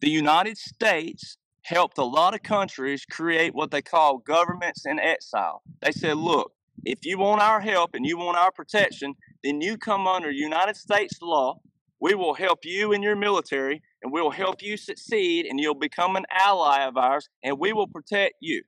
[0.00, 5.62] the United States helped a lot of countries create what they call governments in exile.
[5.80, 6.52] They said, look,
[6.84, 10.76] if you want our help and you want our protection, then you come under United
[10.76, 11.60] States law.
[12.00, 15.74] We will help you in your military and we will help you succeed and you'll
[15.74, 18.62] become an ally of ours and we will protect you.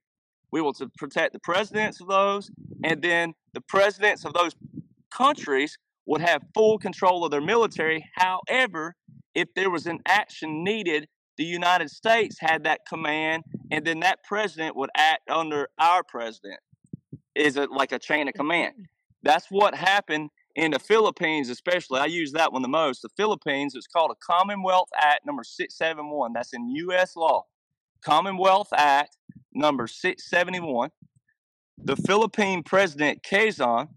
[0.51, 2.51] We will protect the presidents of those
[2.85, 4.55] and then the presidents of those
[5.17, 8.05] countries would have full control of their military.
[8.15, 8.97] However,
[9.35, 14.23] if there was an action needed the United States had that command, and then that
[14.25, 16.61] president would act under our president.
[17.35, 18.75] Is it like a chain of command?
[18.75, 18.83] Mm-hmm.
[19.23, 23.01] That's what happened in the Philippines, especially, I use that one the most.
[23.01, 26.33] The Philippines, it's called a Commonwealth Act number 671.
[26.35, 27.17] That's in U.S.
[27.17, 27.47] law.
[28.05, 29.17] Commonwealth Act
[29.55, 30.91] number 671.
[31.85, 33.89] The Philippine president, Quezon,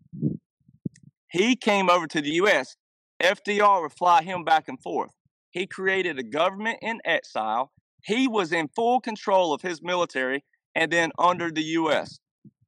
[1.36, 2.78] he came over to the U.S.
[3.22, 5.12] FDR would fly him back and forth.
[5.52, 7.74] He created a government in exile.
[8.06, 10.46] He was in full control of his military
[10.76, 12.20] and then under the U.S.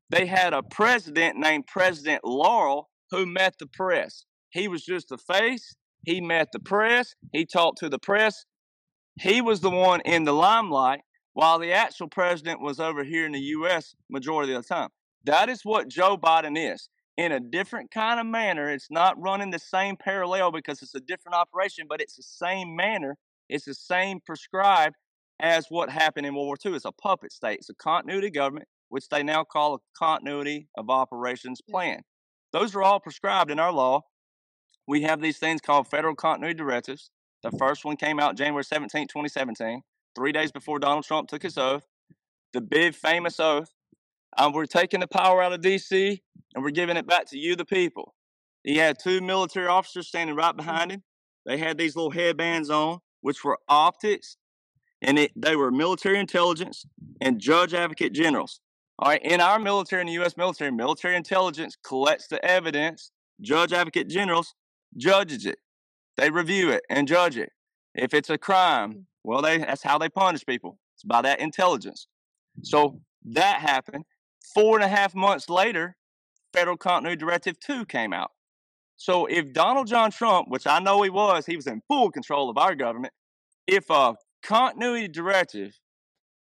[0.09, 4.25] They had a president named President Laurel who met the press.
[4.49, 5.75] He was just a face.
[6.05, 7.15] He met the press.
[7.31, 8.43] He talked to the press.
[9.17, 11.01] He was the one in the limelight
[11.33, 13.95] while the actual president was over here in the U.S.
[14.09, 14.89] majority of the time.
[15.23, 16.89] That is what Joe Biden is.
[17.17, 20.99] In a different kind of manner, it's not running the same parallel because it's a
[20.99, 23.17] different operation, but it's the same manner.
[23.49, 24.95] It's the same prescribed
[25.39, 26.75] as what happened in World War II.
[26.75, 27.59] It's a puppet state.
[27.59, 32.01] It's a continuity government, which they now call a continuity of operations plan.
[32.53, 34.01] Those are all prescribed in our law.
[34.87, 37.09] We have these things called federal continuity directives.
[37.43, 39.81] The first one came out January 17, 2017,
[40.15, 41.85] three days before Donald Trump took his oath.
[42.53, 43.69] The big famous oath.
[44.37, 46.21] Um, we're taking the power out of D.C.
[46.53, 48.13] and we're giving it back to you, the people.
[48.63, 51.03] He had two military officers standing right behind him.
[51.45, 54.37] They had these little headbands on, which were optics,
[55.01, 56.85] and it, they were military intelligence
[57.21, 58.59] and judge advocate generals.
[58.99, 60.37] All right, in our military, in the U.S.
[60.37, 63.11] military, military intelligence collects the evidence.
[63.41, 64.55] Judge Advocate Generals
[64.97, 65.59] judges it.
[66.17, 67.51] They review it and judge it.
[67.93, 69.03] If it's a crime, mm.
[69.23, 70.79] well, they that's how they punish people.
[70.95, 72.07] It's by that intelligence.
[72.63, 74.05] So that happened.
[74.57, 75.95] Four and a half months later,
[76.51, 78.31] Federal Continuity Directive 2 came out.
[78.95, 82.49] So if Donald John Trump, which I know he was, he was in full control
[82.49, 83.13] of our government,
[83.67, 85.77] if a continuity directive,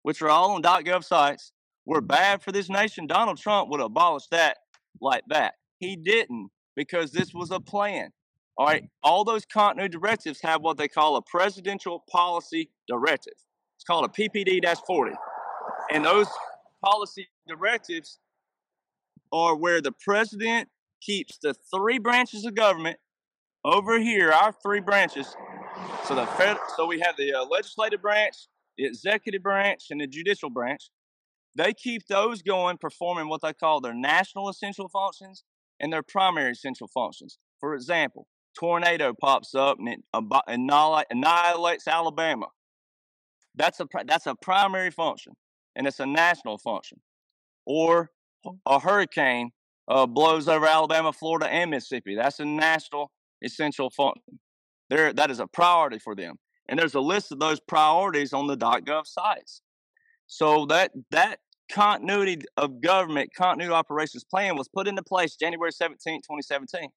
[0.03, 1.51] which are all on .gov sites,
[1.85, 4.55] were bad for this nation, Donald Trump would abolish that
[5.01, 5.55] like that.
[5.79, 8.11] He didn't because this was a plan.
[8.57, 13.33] All right, all those continuity directives have what they call a presidential policy directive.
[13.75, 15.11] It's called a PPD 40.
[15.91, 16.27] And those
[16.81, 18.19] policy directives
[19.31, 20.69] are where the president
[21.01, 22.97] keeps the three branches of government
[23.63, 25.35] over here, our three branches.
[26.05, 28.35] So the fed, so we have the uh, legislative branch,
[28.77, 30.89] the executive branch, and the judicial branch.
[31.55, 35.43] They keep those going, performing what they call their national essential functions
[35.79, 37.39] and their primary essential functions.
[37.59, 42.47] For example, tornado pops up and it annihilates Alabama.
[43.55, 45.33] That's a that's a primary function,
[45.75, 46.99] and it's a national function.
[47.67, 48.11] Or
[48.65, 49.51] a hurricane
[49.89, 52.15] uh, blows over Alabama, Florida, and Mississippi.
[52.15, 53.11] That's a national
[53.43, 54.39] essential function.
[54.89, 56.35] There, that is a priority for them.
[56.69, 59.61] And there's a list of those priorities on the .gov sites.
[60.27, 66.21] So that that continuity of government, continuity operations plan was put into place January 17,
[66.21, 66.89] 2017.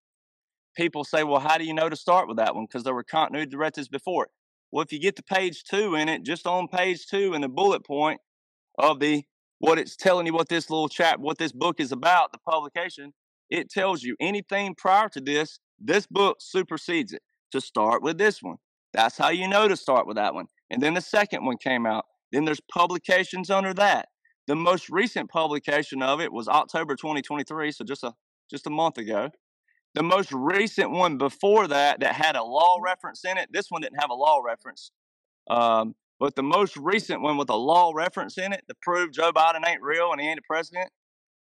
[0.76, 2.66] People say, well, how do you know to start with that one?
[2.66, 4.30] Because there were continuity directives before it.
[4.70, 7.48] Well, if you get to page two in it, just on page two in the
[7.48, 8.20] bullet point
[8.78, 9.24] of the
[9.60, 13.12] what it's telling you what this little chap, what this book is about, the publication,
[13.48, 17.22] it tells you anything prior to this, this book supersedes it.
[17.52, 18.58] To start with this one.
[18.92, 20.46] That's how you know to start with that one.
[20.70, 22.04] And then the second one came out.
[22.30, 24.08] Then there's publications under that.
[24.46, 28.14] The most recent publication of it was October 2023, so just a
[28.48, 29.30] just a month ago.
[29.94, 33.48] The most recent one before that that had a law reference in it.
[33.52, 34.92] This one didn't have a law reference,
[35.48, 39.32] um, but the most recent one with a law reference in it to prove Joe
[39.32, 40.90] Biden ain't real and he ain't a president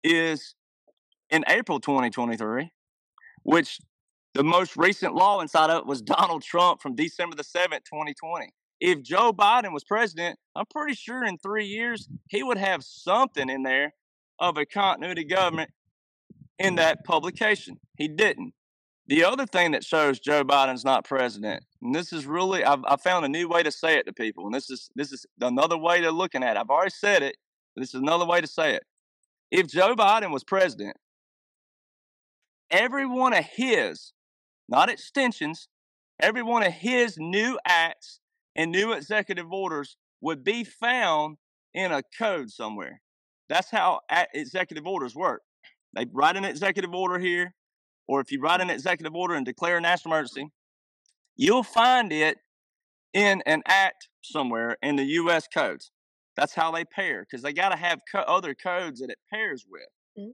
[0.03, 0.55] is
[1.31, 2.71] in April 2023,
[3.45, 3.81] which
[4.35, 8.53] the most recent law inside of it was Donald Trump from December the 7th, 2020
[8.85, 13.49] if Joe Biden was president, I'm pretty sure in three years he would have something
[13.49, 13.95] in there
[14.39, 15.71] of a continuity government
[16.59, 17.79] in that publication.
[17.97, 18.53] He didn't.
[19.07, 22.97] The other thing that shows Joe Biden's not president, and this is really, I've, I
[22.97, 25.77] found a new way to say it to people, and this is this is another
[25.77, 26.61] way to looking at it.
[26.61, 27.37] I've already said it,
[27.75, 28.85] but this is another way to say it.
[29.51, 30.97] If Joe Biden was president,
[32.71, 34.13] every one of his,
[34.71, 35.69] not extensions,
[36.19, 38.21] every one of his new acts
[38.57, 41.37] and new executive orders would be found
[41.75, 43.03] in a code somewhere.
[43.51, 44.01] That's how
[44.33, 45.43] executive orders work.
[45.93, 47.55] They write an executive order here,
[48.07, 50.49] or if you write an executive order and declare a national emergency,
[51.37, 52.39] you'll find it
[53.13, 55.47] in an act somewhere in the U.S.
[55.49, 55.91] codes.
[56.37, 59.65] That's how they pair because they got to have co- other codes that it pairs
[59.69, 59.83] with.
[60.19, 60.31] Mm-hmm.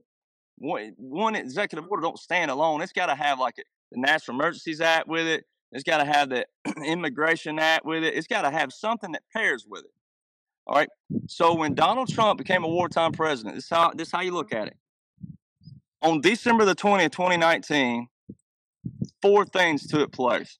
[0.67, 2.81] One, one executive order don't stand alone.
[2.81, 5.45] It's got to have like a, the National Emergencies Act with it.
[5.71, 6.45] It's got to have the
[6.85, 8.15] Immigration Act with it.
[8.15, 9.91] It's got to have something that pairs with it.
[10.67, 10.89] All right.
[11.27, 14.31] So when Donald Trump became a wartime president, this is how this is how you
[14.31, 14.77] look at it.
[16.03, 18.07] On December the 20th, 2019,
[19.21, 20.57] four things took place.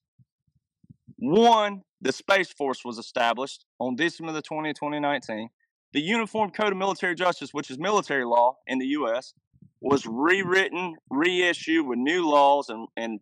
[1.17, 5.49] One, the Space Force was established on December the 20th, 2019.
[5.93, 9.33] The Uniform Code of Military Justice, which is military law in the U.S.,
[9.81, 13.19] was rewritten, reissued with new laws and, and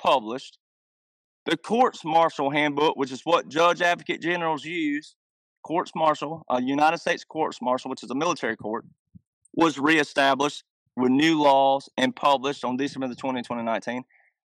[0.00, 0.58] published.
[1.44, 5.16] The Courts Martial Handbook, which is what judge advocate generals use,
[5.64, 8.84] Courts Martial, a United States Courts Martial, which is a military court,
[9.54, 10.62] was reestablished
[10.98, 14.02] with new laws and published on December the 20th, 2019.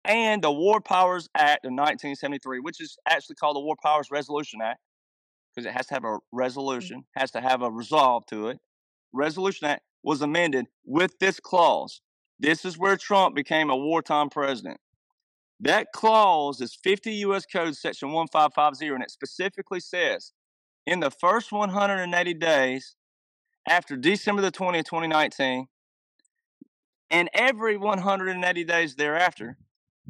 [0.05, 4.59] And the War Powers Act of 1973, which is actually called the War Powers Resolution
[4.61, 4.79] Act,
[5.55, 6.19] because it has to have a mm.
[6.31, 8.59] resolution, has to have a resolve to it.
[9.13, 12.01] Resolution Act was amended with this clause.
[12.39, 14.79] This is where Trump became a wartime president.
[15.61, 17.45] That clause is 50 U.S.
[17.45, 20.33] Code Section 1550, and it specifically says
[20.85, 22.97] in the first 180 days
[23.69, 25.67] after December the 20th, 2019,
[27.13, 29.55] and every 180 days thereafter,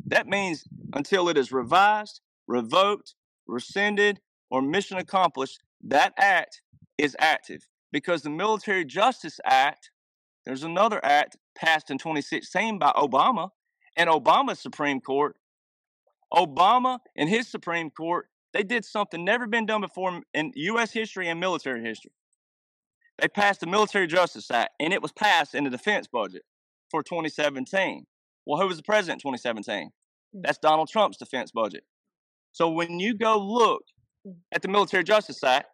[0.08, 3.14] that means until it is revised, revoked,
[3.46, 6.62] rescinded, or mission accomplished, that act
[6.98, 9.92] is active because the Military Justice Act,
[10.46, 13.50] there's another act passed in 2016 by Obama
[13.98, 15.36] and Obama's Supreme Court.
[16.34, 20.92] Obama and his Supreme Court, they did something never been done before in U.S.
[20.92, 22.12] history and military history.
[23.20, 26.44] They passed the Military Justice Act, and it was passed in the defense budget
[26.94, 28.06] for 2017.
[28.46, 29.90] Well, who was the president in 2017?
[30.32, 30.42] Hmm.
[30.44, 31.84] That's Donald Trump's defense budget.
[32.52, 33.82] So when you go look
[34.24, 34.34] hmm.
[34.54, 35.68] at the Military Justice Act,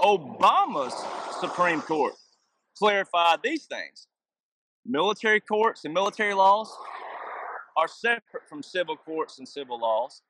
[0.00, 0.94] Obama's
[1.40, 2.14] Supreme Court
[2.78, 4.06] clarified these things.
[4.86, 6.72] Military courts and military laws
[7.76, 10.22] are separate from civil courts and civil laws.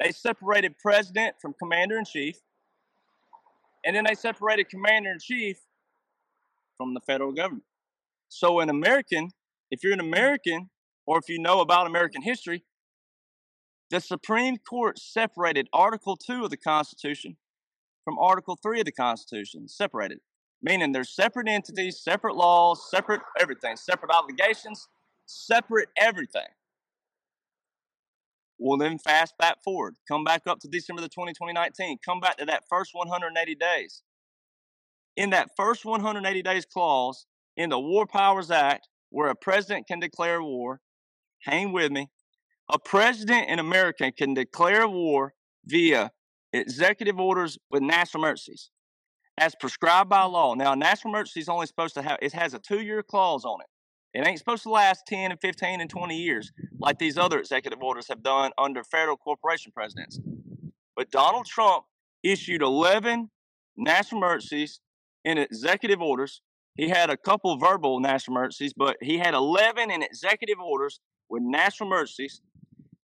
[0.00, 2.40] They separated president from commander in chief,
[3.84, 5.60] and then they separated commander in chief
[6.76, 7.62] from the federal government.
[8.34, 9.28] So, an American,
[9.70, 10.70] if you're an American
[11.04, 12.64] or if you know about American history,
[13.90, 17.36] the Supreme Court separated Article 2 of the Constitution
[18.06, 20.20] from Article 3 of the Constitution, separated,
[20.62, 24.88] meaning they're separate entities, separate laws, separate everything, separate obligations,
[25.26, 26.48] separate everything.
[28.58, 29.96] Well, then fast back forward.
[30.08, 31.98] Come back up to December the 20, 2019.
[32.02, 34.02] Come back to that first 180 days.
[35.18, 37.26] In that first 180 days clause
[37.56, 40.80] in the War Powers Act, where a president can declare war,
[41.40, 42.08] hang with me,
[42.70, 45.34] a president in America can declare war
[45.66, 46.10] via
[46.52, 48.70] executive orders with national emergencies
[49.38, 50.54] as prescribed by law.
[50.54, 53.44] Now, a national emergency is only supposed to have, it has a two year clause
[53.44, 53.66] on it.
[54.14, 57.82] It ain't supposed to last 10 and 15 and 20 years like these other executive
[57.82, 60.20] orders have done under federal corporation presidents.
[60.94, 61.84] But Donald Trump
[62.22, 63.30] issued 11
[63.76, 64.80] national emergencies
[65.24, 66.42] in executive orders.
[66.74, 71.42] He had a couple verbal national emergencies, but he had 11 in executive orders with
[71.42, 72.40] national emergencies.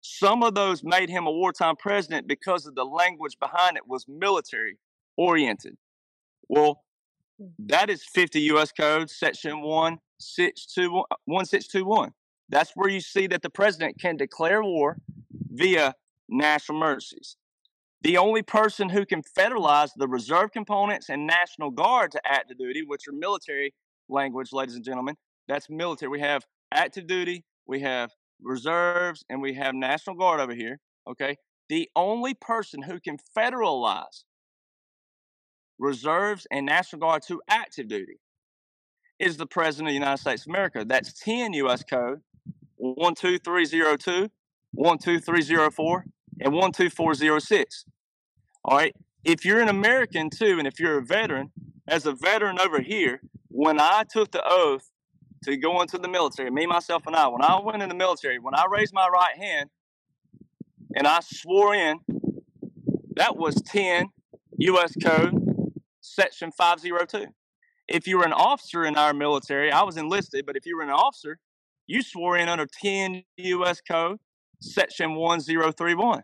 [0.01, 4.05] Some of those made him a wartime president because of the language behind it was
[4.07, 4.77] military
[5.17, 5.77] oriented.
[6.47, 6.83] Well,
[7.57, 8.71] that is 50 U.S.
[8.71, 12.11] Code, Section 1, 1621.
[12.49, 14.99] That's where you see that the president can declare war
[15.51, 15.95] via
[16.29, 17.35] national emergencies.
[18.01, 22.83] The only person who can federalize the reserve components and National Guard to active duty,
[22.85, 23.73] which are military
[24.09, 25.15] language, ladies and gentlemen,
[25.47, 26.09] that's military.
[26.09, 30.79] We have active duty, we have reserves, and we have National Guard over here.
[31.09, 31.37] Okay.
[31.69, 34.23] The only person who can federalize
[35.79, 38.19] reserves and National Guard to active duty
[39.19, 40.85] is the President of the United States of America.
[40.85, 41.83] That's 10 U.S.
[41.83, 42.21] Code
[42.77, 44.29] 12302,
[44.75, 46.05] 12304,
[46.39, 47.85] and 12406.
[48.63, 48.95] All right.
[49.23, 51.51] If you're an American too, and if you're a veteran,
[51.87, 54.91] as a veteran over here, when I took the oath
[55.43, 58.39] to go into the military, me, myself, and I, when I went in the military,
[58.39, 59.69] when I raised my right hand
[60.95, 61.99] and I swore in,
[63.15, 64.07] that was 10
[64.59, 64.93] U.S.
[65.01, 65.33] Code,
[66.01, 67.27] Section 502
[67.87, 70.83] if you were an officer in our military, I was enlisted, but if you were
[70.83, 71.39] an officer,
[71.87, 73.81] you swore in under 10 U.S.
[73.81, 74.17] Code,
[74.65, 76.23] Section 1031.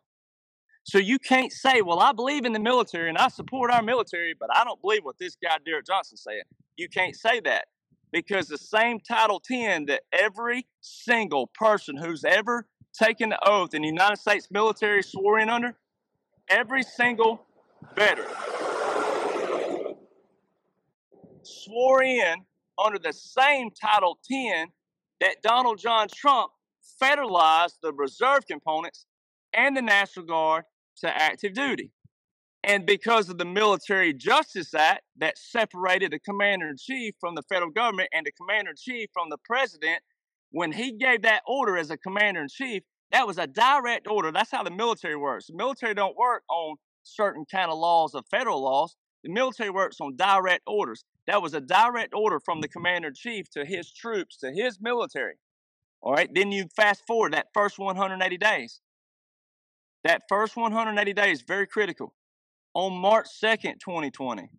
[0.83, 4.33] So you can't say, well, I believe in the military and I support our military,
[4.37, 6.41] but I don't believe what this guy, Derek Johnson, said.
[6.75, 7.65] You can't say that
[8.11, 13.83] because the same Title 10 that every single person who's ever taken the oath in
[13.83, 15.75] the United States military swore in under,
[16.49, 17.45] every single
[17.95, 18.27] veteran
[21.43, 22.35] swore in
[22.83, 24.67] under the same Title 10
[25.19, 26.51] that Donald John Trump
[27.01, 29.05] federalized the reserve components
[29.53, 30.65] and the National Guard
[30.97, 31.91] to active duty.
[32.63, 37.41] And because of the Military Justice Act that separated the commander in chief from the
[37.43, 40.01] federal government and the commander in chief from the president,
[40.51, 44.31] when he gave that order as a commander in chief, That was a direct order.
[44.31, 45.47] That's how the military works.
[45.47, 48.95] The military don't work on certain kind of laws of federal laws.
[49.23, 51.03] The military works on direct orders.
[51.27, 54.79] That was a direct order from the commander in chief to his troops, to his
[54.81, 55.35] military.
[56.01, 56.29] All right.
[56.33, 58.81] Then you fast forward that first 180 days.
[60.03, 62.13] That first 180 days, very critical.
[62.73, 64.49] On March 2nd, 2020,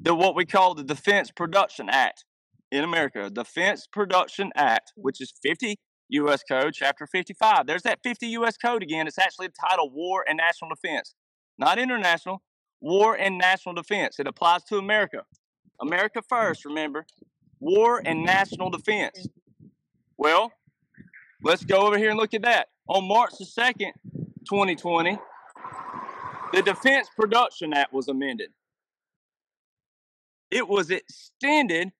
[0.00, 2.24] the what we call the Defense Production Act
[2.70, 5.76] in America, Defense Production Act, which is 50
[6.10, 6.42] U.S.
[6.48, 7.66] Code, Chapter 55.
[7.66, 8.56] There's that 50 U.S.
[8.56, 9.06] Code again.
[9.06, 11.14] It's actually titled War and National Defense,
[11.58, 12.42] not international.
[12.80, 14.20] War and National Defense.
[14.20, 15.24] It applies to America.
[15.80, 17.06] America first, remember.
[17.58, 19.26] War and National Defense.
[20.16, 20.52] Well,
[21.42, 22.68] let's go over here and look at that.
[22.88, 23.92] On March the 2nd,
[24.48, 25.18] 2020,
[26.52, 28.50] the Defense Production Act was amended.
[30.50, 31.90] It was extended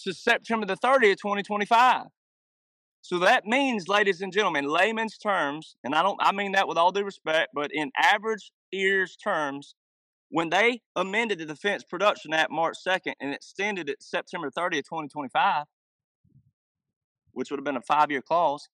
[0.00, 2.04] to September the 30th, 2025.
[3.00, 6.76] So that means, ladies and gentlemen, layman's terms, and I don't I mean that with
[6.76, 9.74] all due respect, but in average ears terms,
[10.28, 15.66] when they amended the Defense Production Act March 2nd and extended it September 30th, 2025,
[17.32, 18.68] which would have been a five-year clause,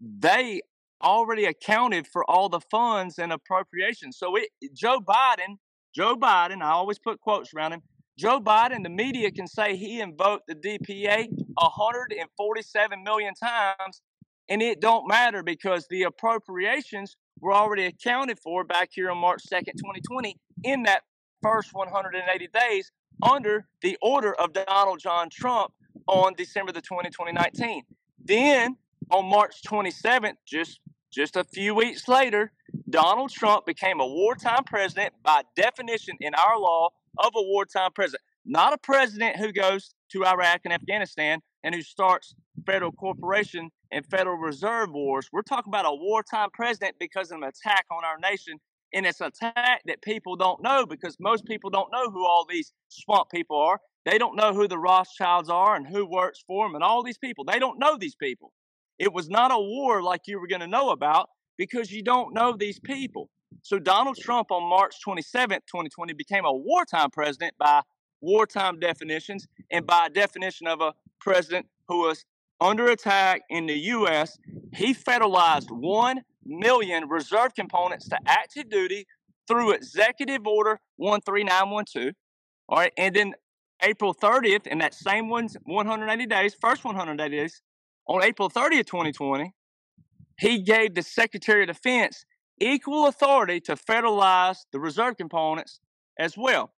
[0.00, 0.62] they
[1.02, 4.16] already accounted for all the funds and appropriations.
[4.18, 5.58] So it, Joe Biden,
[5.94, 7.82] Joe Biden, I always put quotes around him.
[8.18, 14.00] Joe Biden, the media can say he invoked the DPA 147 million times,
[14.48, 19.42] and it don't matter because the appropriations were already accounted for back here on March
[19.52, 21.02] 2nd, 2020, in that
[21.42, 22.90] first 180 days
[23.22, 25.72] under the order of Donald John Trump
[26.06, 27.82] on December the 20, 2019.
[28.24, 28.76] Then
[29.10, 30.80] on March 27th, just
[31.12, 32.52] just a few weeks later,
[32.90, 38.22] Donald Trump became a wartime president by definition in our law of a wartime president.
[38.44, 42.34] Not a president who goes to Iraq and Afghanistan and who starts
[42.66, 45.28] federal corporation and Federal Reserve wars.
[45.32, 48.58] We're talking about a wartime president because of an attack on our nation.
[48.92, 52.46] And it's an attack that people don't know because most people don't know who all
[52.48, 53.80] these swamp people are.
[54.04, 57.18] They don't know who the Rothschilds are and who works for them and all these
[57.18, 57.44] people.
[57.44, 58.52] They don't know these people.
[58.98, 62.34] It was not a war like you were going to know about because you don't
[62.34, 63.30] know these people.
[63.62, 67.82] So Donald Trump on March 27, 2020 became a wartime president by
[68.20, 72.24] wartime definitions and by definition of a president who was
[72.60, 74.38] under attack in the U.S.
[74.72, 79.06] He federalized 1 million reserve components to active duty
[79.46, 82.14] through Executive Order 13912.
[82.68, 82.92] All right.
[82.96, 83.34] And then
[83.82, 87.62] April 30th, in that same one's 180 days, first 180 days,
[88.08, 89.52] on April 30th, 2020,
[90.38, 92.24] he gave the Secretary of Defense
[92.60, 95.80] equal authority to federalize the reserve components
[96.18, 96.72] as well.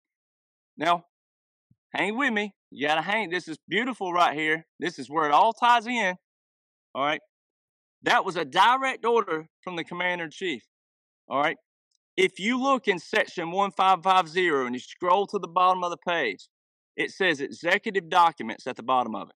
[0.76, 1.04] Now,
[1.94, 2.54] hang with me.
[2.70, 3.30] You got to hang.
[3.30, 4.66] This is beautiful right here.
[4.78, 6.16] This is where it all ties in.
[6.94, 7.20] All right.
[8.02, 10.62] That was a direct order from the commander in chief.
[11.28, 11.56] All right.
[12.16, 16.48] If you look in section 1550 and you scroll to the bottom of the page,
[16.96, 19.34] it says executive documents at the bottom of it.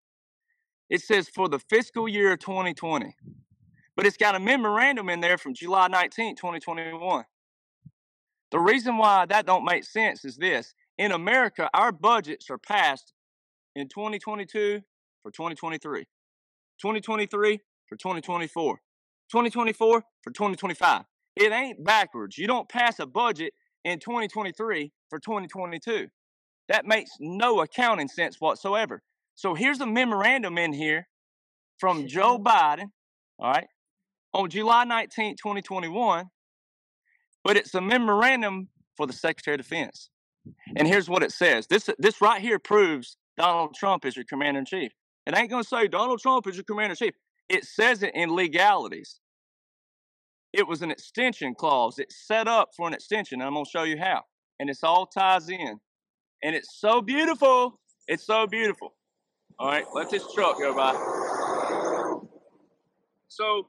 [0.93, 3.17] It says for the fiscal year 2020.
[3.97, 7.25] But it's got a memorandum in there from July 19, 2021.
[8.51, 10.75] The reason why that don't make sense is this.
[10.99, 13.15] In America, our budgets are passed
[13.75, 14.83] in 2022
[15.23, 16.01] for 2023,
[16.83, 18.75] 2023 for 2024,
[19.31, 21.05] 2024 for 2025.
[21.37, 22.37] It ain't backwards.
[22.37, 26.09] You don't pass a budget in 2023 for 2022.
[26.69, 29.03] That makes no accounting sense whatsoever.
[29.35, 31.09] So here's a memorandum in here
[31.79, 32.91] from Joe Biden,
[33.39, 33.67] all right,
[34.33, 36.27] on July 19, 2021.
[37.45, 40.11] But it's a memorandum for the Secretary of Defense.
[40.77, 41.67] And here's what it says.
[41.67, 44.93] This this right here proves Donald Trump is your commander in chief.
[45.27, 47.15] It ain't gonna say Donald Trump is your commander in chief.
[47.49, 49.21] It says it in legalities.
[50.53, 51.99] It was an extension clause.
[51.99, 54.23] It's set up for an extension, and I'm gonna show you how.
[54.61, 55.81] And it's all ties in.
[56.43, 57.81] And it's so beautiful.
[58.07, 58.95] It's so beautiful.
[59.63, 60.93] All right, let this truck go by.
[63.29, 63.69] So,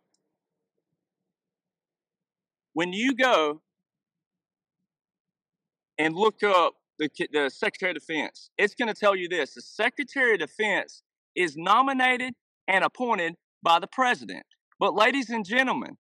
[2.74, 3.62] when you go
[6.00, 9.62] and look up the, the Secretary of Defense, it's going to tell you this the
[9.62, 11.04] Secretary of Defense
[11.36, 12.34] is nominated
[12.68, 14.48] and appointed by the President.
[14.80, 15.98] But, ladies and gentlemen,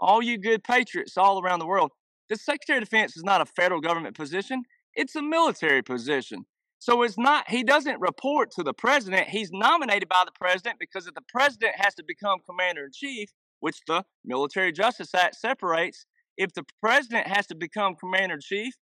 [0.00, 1.92] all you good patriots all around the world,
[2.28, 4.64] the Secretary of Defense is not a federal government position,
[4.96, 6.44] it's a military position.
[6.82, 9.28] So it's not, he doesn't report to the president.
[9.28, 13.28] He's nominated by the president because if the president has to become commander in chief,
[13.60, 16.06] which the Military Justice Act separates,
[16.36, 18.74] if the president has to become commander in chief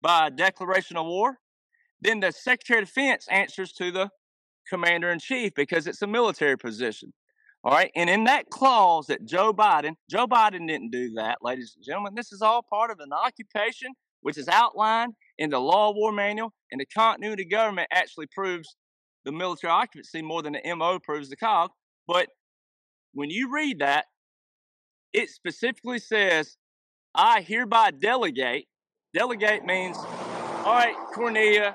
[0.00, 1.36] by a declaration of war,
[2.00, 4.08] then the Secretary of Defense answers to the
[4.66, 7.12] commander in chief because it's a military position.
[7.62, 7.90] All right.
[7.94, 12.14] And in that clause that Joe Biden, Joe Biden didn't do that, ladies and gentlemen.
[12.14, 13.92] This is all part of an occupation
[14.22, 18.76] which is outlined in the law of war manual, and the continuity government actually proves
[19.24, 21.70] the military occupancy more than the MO proves the COG.
[22.06, 22.28] But
[23.14, 24.04] when you read that,
[25.12, 26.56] it specifically says,
[27.14, 28.66] I hereby delegate.
[29.14, 31.74] Delegate means, all right, Cornelia,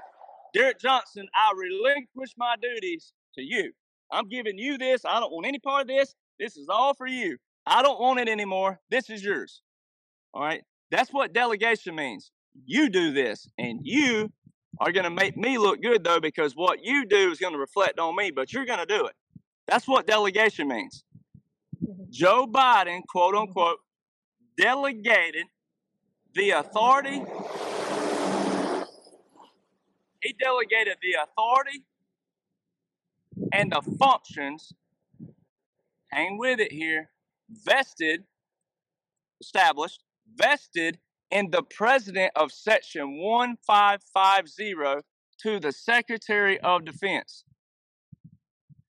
[0.53, 3.73] Derek Johnson, I relinquish my duties to you.
[4.11, 5.03] I'm giving you this.
[5.03, 6.13] I don't want any part of this.
[6.39, 7.37] This is all for you.
[7.65, 8.79] I don't want it anymore.
[8.89, 9.61] This is yours.
[10.33, 10.61] All right.
[10.91, 12.31] That's what delegation means.
[12.65, 14.31] You do this, and you
[14.79, 17.59] are going to make me look good, though, because what you do is going to
[17.59, 19.13] reflect on me, but you're going to do it.
[19.67, 21.03] That's what delegation means.
[21.83, 22.03] Mm-hmm.
[22.09, 23.43] Joe Biden, quote mm-hmm.
[23.43, 23.79] unquote,
[24.57, 25.45] delegated
[26.33, 27.23] the authority.
[30.21, 31.83] He delegated the authority
[33.53, 34.73] and the functions,
[36.11, 37.09] hang with it here,
[37.49, 38.23] vested,
[39.39, 40.03] established,
[40.35, 40.97] vested
[41.35, 45.03] in the president of section 1550
[45.41, 47.43] to the Secretary of Defense.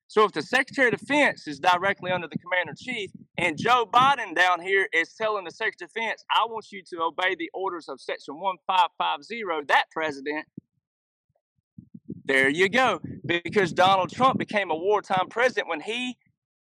[0.07, 3.89] So if the Secretary of Defense is directly under the Commander in Chief, and Joe
[3.91, 7.49] Biden down here is telling the Secretary of Defense, I want you to obey the
[7.51, 10.45] orders of Section 1550, that president,
[12.25, 13.01] there you go.
[13.25, 16.15] Because Donald Trump became a wartime president when he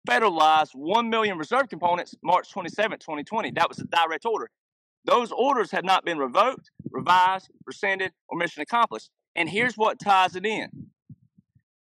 [0.07, 3.51] federalized 1 million reserve components March 27, 2020.
[3.51, 4.49] That was a direct order.
[5.05, 9.09] Those orders have not been revoked, revised, rescinded, or mission accomplished.
[9.35, 10.69] And here's what ties it in.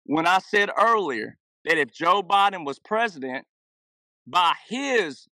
[0.04, 3.46] When I said earlier that if Joe Biden was president,
[4.26, 5.28] by his,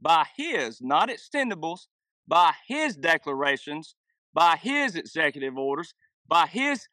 [0.00, 1.86] by his, not extendables,
[2.26, 3.94] by his declarations,
[4.34, 5.94] by his executive orders,
[6.28, 6.88] by his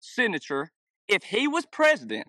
[0.00, 0.70] signature,
[1.06, 2.28] if he was president,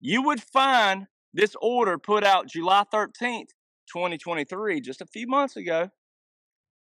[0.00, 3.50] you would find this order put out July 13th,
[3.92, 5.90] 2023, just a few months ago,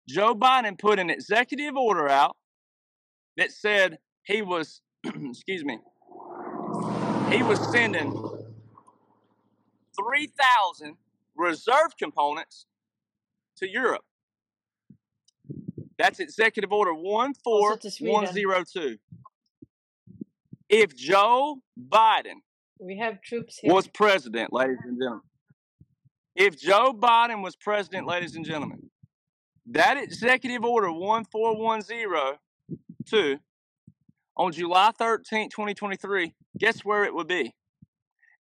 [0.08, 2.38] Joe Biden put an executive order out
[3.36, 5.80] that said he was, excuse me,
[7.32, 8.12] he was sending
[9.98, 10.96] 3,000
[11.36, 12.66] reserve components
[13.58, 14.06] to Europe.
[15.98, 18.98] That's Executive Order 14102.
[20.70, 21.58] If Joe
[21.90, 22.42] Biden
[22.80, 23.74] we have troops here.
[23.74, 25.22] was president, ladies and gentlemen,
[26.38, 28.90] if Joe Biden was president, ladies and gentlemen,
[29.72, 33.38] that executive order 14102
[34.38, 37.56] on July 13, 2023, guess where it would be?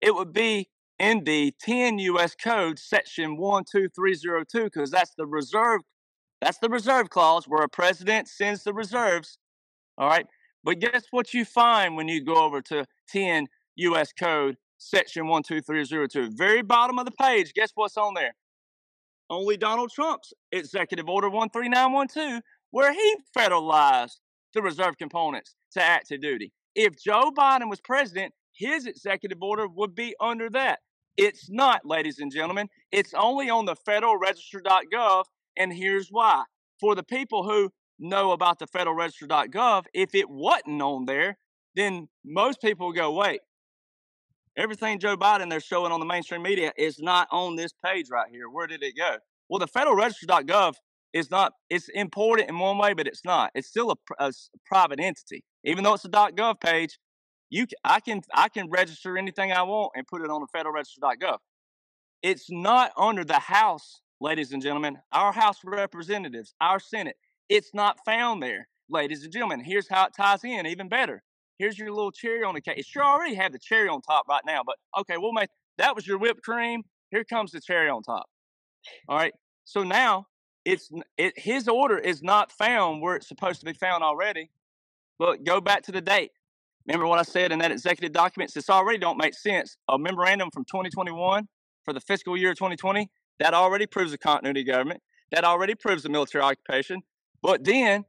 [0.02, 0.68] It would be
[0.98, 2.34] in the 10 U.S.
[2.34, 5.80] Code, section 12302, because that's the reserve.
[6.42, 9.38] That's the reserve clause where a president sends the reserves.
[9.96, 10.26] All right.
[10.62, 14.12] But guess what you find when you go over to 10 U.S.
[14.12, 16.36] Code, section 12302.
[16.36, 18.34] Very bottom of the page, guess what's on there?
[19.28, 24.18] Only Donald Trump's executive order 13912, where he federalized
[24.54, 26.52] the reserve components to active duty.
[26.74, 30.80] If Joe Biden was president, his executive order would be under that.
[31.16, 32.68] It's not, ladies and gentlemen.
[32.92, 35.24] It's only on the federalregister.gov,
[35.56, 36.44] and here's why.
[36.78, 41.38] For the people who know about the federalregister.gov, if it wasn't on there,
[41.74, 43.40] then most people go, wait,
[44.56, 48.28] Everything Joe Biden they're showing on the mainstream media is not on this page right
[48.30, 48.48] here.
[48.48, 49.16] Where did it go?
[49.48, 50.74] Well, the federalregister.gov
[51.12, 53.50] is not, it's important in one way, but it's not.
[53.54, 54.32] It's still a, a
[54.64, 55.44] private entity.
[55.64, 56.98] Even though it's a .gov page,
[57.50, 61.38] you I can I can register anything I want and put it on the federalregister.gov.
[62.22, 67.16] It's not under the House, ladies and gentlemen, our House Representatives, our Senate.
[67.48, 69.60] It's not found there, ladies and gentlemen.
[69.60, 71.22] Here's how it ties in even better.
[71.58, 72.78] Here's your little cherry on the cake.
[72.78, 75.48] It sure already had the cherry on top right now, but okay, we'll make
[75.78, 76.82] that was your whipped cream.
[77.10, 78.26] Here comes the cherry on top.
[79.08, 79.32] All right.
[79.64, 80.26] So now
[80.64, 84.50] it's it, his order is not found where it's supposed to be found already.
[85.18, 86.32] But go back to the date.
[86.86, 88.54] Remember what I said in that executive documents?
[88.54, 89.76] This already don't make sense.
[89.88, 91.48] A memorandum from 2021
[91.84, 95.00] for the fiscal year 2020 that already proves a continuity government.
[95.32, 97.02] That already proves a military occupation.
[97.42, 98.04] But then,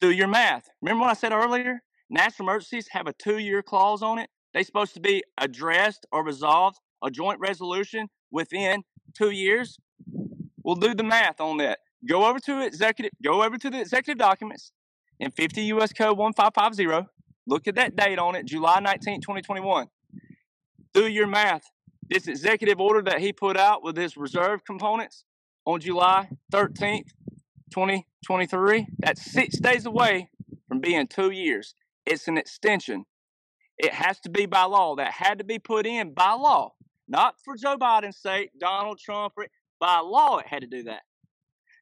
[0.00, 0.68] do your math.
[0.82, 1.82] Remember what I said earlier?
[2.08, 4.30] National emergencies have a two year clause on it.
[4.54, 8.84] They're supposed to be addressed or resolved, a joint resolution within
[9.14, 9.78] two years.
[10.62, 11.80] We'll do the math on that.
[12.08, 14.72] Go over to executive, go over to the executive documents
[15.18, 15.92] in 50 U.S.
[15.92, 17.08] Code 1550.
[17.46, 19.86] Look at that date on it, July 19, 2021.
[20.94, 21.62] Do your math.
[22.08, 25.24] This executive order that he put out with his reserve components
[25.64, 27.10] on July 13th,
[27.72, 30.30] 2023, that's six days away
[30.68, 31.74] from being two years.
[32.06, 33.04] It's an extension.
[33.78, 34.96] It has to be by law.
[34.96, 36.72] That had to be put in by law,
[37.08, 39.34] not for Joe Biden's sake, Donald Trump.
[39.78, 41.02] By law, it had to do that.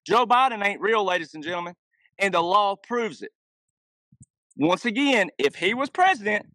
[0.07, 1.75] Joe Biden ain't real, ladies and gentlemen,
[2.19, 3.31] and the law proves it.
[4.57, 6.47] Once again, if he was president,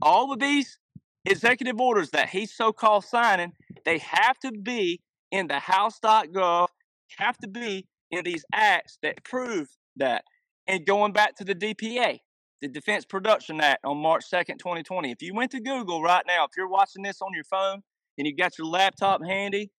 [0.00, 0.78] all of these
[1.24, 3.52] executive orders that he's so called signing,
[3.84, 5.00] they have to be
[5.30, 6.68] in the House.gov,
[7.18, 10.24] have to be in these acts that prove that.
[10.66, 12.20] And going back to the DPA,
[12.62, 15.10] the Defense Production Act on March 2nd, 2020.
[15.10, 17.82] If you went to Google right now, if you're watching this on your phone
[18.16, 19.72] and you got your laptop handy,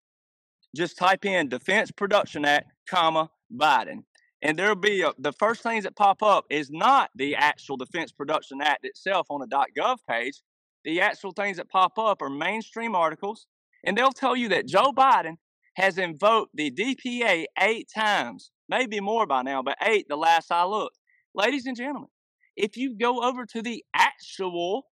[0.75, 4.03] just type in Defense Production Act, comma, Biden.
[4.41, 8.11] And there'll be a, the first things that pop up is not the actual Defense
[8.11, 10.41] Production Act itself on a .gov page.
[10.83, 13.47] The actual things that pop up are mainstream articles,
[13.85, 15.37] and they'll tell you that Joe Biden
[15.75, 20.65] has invoked the DPA eight times, maybe more by now, but eight the last I
[20.65, 20.97] looked.
[21.33, 22.09] Ladies and gentlemen,
[22.55, 24.87] if you go over to the actual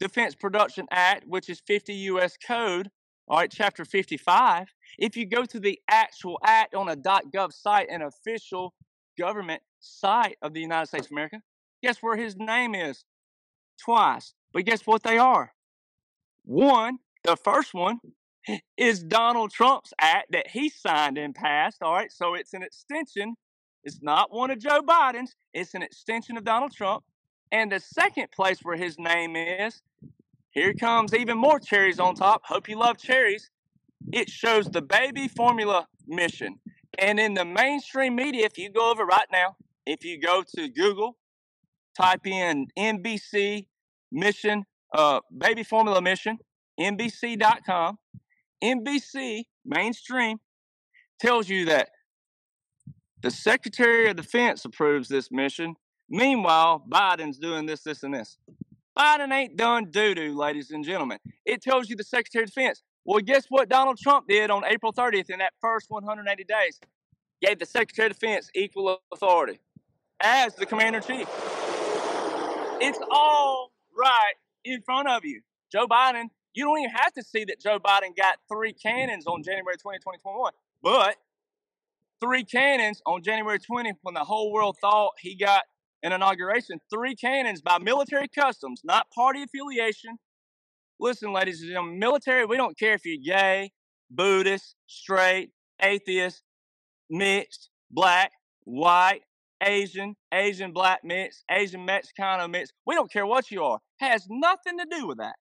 [0.00, 2.36] Defense Production Act, which is 50 U.S.
[2.36, 2.90] Code,
[3.26, 4.68] all right, Chapter 55,
[4.98, 8.74] if you go to the actual act on a .gov site, an official
[9.18, 11.40] government site of the United States of America,
[11.82, 13.04] guess where his name is?
[13.84, 14.32] Twice.
[14.52, 15.52] But guess what they are?
[16.44, 17.98] One, the first one
[18.78, 21.82] is Donald Trump's act that he signed and passed.
[21.82, 23.34] All right, so it's an extension.
[23.88, 27.04] It's not one of Joe Biden's, it's an extension of Donald Trump.
[27.50, 29.80] And the second place where his name is,
[30.50, 32.42] here comes even more cherries on top.
[32.44, 33.50] Hope you love cherries.
[34.12, 36.58] It shows the baby formula mission.
[36.98, 40.68] And in the mainstream media, if you go over right now, if you go to
[40.68, 41.16] Google,
[41.96, 43.68] type in NBC
[44.12, 46.36] mission, uh, baby formula mission,
[46.78, 47.98] NBC.com,
[48.62, 50.36] NBC mainstream
[51.18, 51.88] tells you that
[53.22, 55.76] the Secretary of Defense approves this mission.
[56.08, 58.38] Meanwhile, Biden's doing this, this, and this.
[58.98, 61.18] Biden ain't done doo doo, ladies and gentlemen.
[61.44, 62.82] It tells you the Secretary of Defense.
[63.04, 66.80] Well, guess what Donald Trump did on April 30th in that first 180 days?
[67.40, 69.60] Gave the Secretary of Defense equal authority
[70.20, 71.28] as the Commander in Chief.
[72.80, 75.42] It's all right in front of you.
[75.70, 79.44] Joe Biden you don't even have to see that Joe Biden got three cannons on
[79.44, 80.52] January 20, 2021.
[80.82, 81.16] But
[82.20, 85.62] three cannons on January 20th when the whole world thought he got
[86.02, 86.78] an inauguration.
[86.92, 90.18] Three cannons by military customs, not party affiliation.
[91.00, 93.70] Listen, ladies and gentlemen, military, we don't care if you're gay,
[94.10, 95.50] Buddhist, straight,
[95.80, 96.42] atheist,
[97.10, 98.32] mixed, black,
[98.64, 99.22] white,
[99.62, 102.70] Asian, Asian black mix, Asian Mexicano mix.
[102.86, 103.78] We don't care what you are.
[104.00, 105.34] Has nothing to do with that.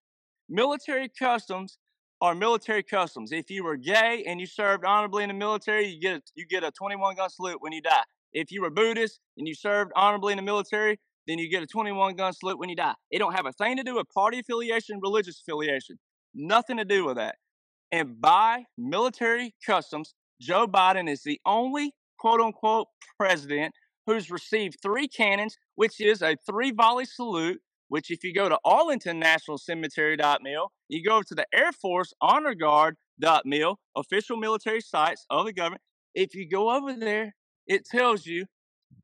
[0.50, 1.78] Military customs
[2.22, 3.32] are military customs.
[3.32, 6.46] If you were gay and you served honorably in the military, you get a, you
[6.48, 8.04] get a 21 gun salute when you die.
[8.34, 11.68] If you were Buddhist and you served honorably in the military, then you get a
[11.68, 12.94] 21 gun salute when you die.
[13.12, 16.00] It don't have a thing to do with party affiliation, religious affiliation.
[16.34, 17.36] Nothing to do with that.
[17.92, 22.88] And by military customs, Joe Biden is the only quote unquote
[23.18, 23.74] president
[24.06, 27.60] who's received three cannons, which is a three volley salute
[27.90, 32.56] which if you go to Arlington National Cemetery.mil, you go to the Air Force Honor
[32.56, 35.82] Guard.mil, official military sites of the government.
[36.14, 37.36] If you go over there,
[37.68, 38.46] it tells you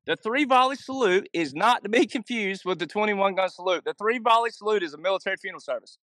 [0.06, 3.84] the three volley salute is not to be confused with the 21 gun salute.
[3.86, 5.98] The three volley salute is a military funeral service.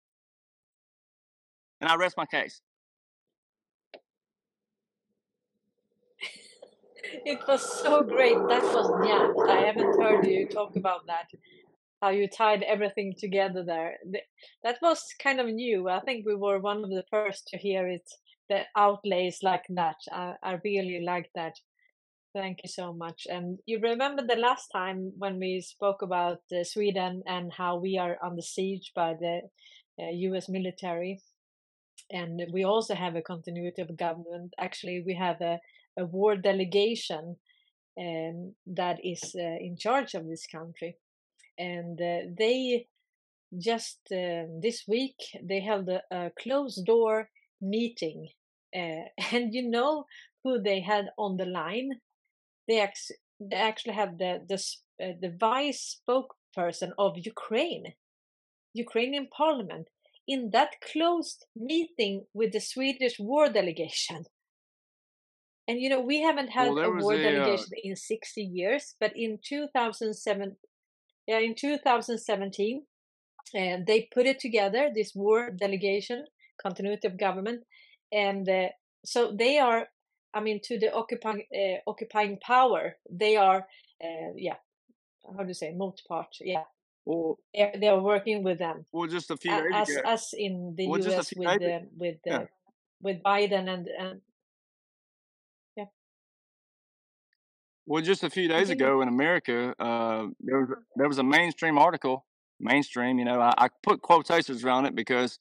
[1.80, 2.60] And I rest my case.
[7.24, 8.36] it was so great.
[8.48, 9.32] That was yeah.
[9.52, 11.28] I haven't heard you talk about that
[12.00, 13.98] how you tied everything together there.
[14.64, 15.88] That was kind of new.
[15.88, 18.08] I think we were one of the first to hear it,
[18.48, 19.96] the outlays like that.
[20.10, 21.54] I, I really like that.
[22.34, 23.26] Thank you so much.
[23.28, 27.98] And you remember the last time when we spoke about uh, Sweden and how we
[27.98, 29.40] are under siege by the
[30.00, 31.20] uh, US military.
[32.10, 34.54] And we also have a continuity of government.
[34.58, 35.58] Actually, we have a,
[35.98, 37.36] a war delegation
[38.00, 40.96] um, that is uh, in charge of this country
[41.58, 42.86] and uh, they
[43.58, 47.28] just uh, this week they held a, a closed door
[47.60, 48.28] meeting
[48.74, 50.04] uh, and you know
[50.44, 51.90] who they had on the line?
[52.68, 54.62] They, ex- they actually have the the,
[55.04, 57.94] uh, the vice spokesperson of ukraine
[58.72, 59.88] ukrainian parliament
[60.28, 64.24] in that closed meeting with the swedish war delegation.
[65.66, 68.94] And you know we haven't had well, a war a, uh delegation in 60 years
[69.00, 70.56] but in 2007
[71.26, 72.82] yeah, in 2017,
[73.54, 76.24] uh, they put it together, this war delegation,
[76.62, 77.64] continuity of government,
[78.12, 78.68] and uh,
[79.04, 79.88] so they are,
[80.34, 83.66] I mean, to the occupying uh, occupying power, they are,
[84.02, 84.56] uh, yeah,
[85.36, 86.64] how do you say, multi part, yeah.
[87.06, 91.00] Well, they're, they're working with them well, just a few as as in the Well,
[91.00, 92.44] US with the with Yeah.
[93.00, 94.20] with Biden and and
[97.90, 101.24] Well, just a few days ago in America, uh, there was a, there was a
[101.24, 102.24] mainstream article.
[102.60, 105.40] Mainstream, you know, I, I put quotations around it because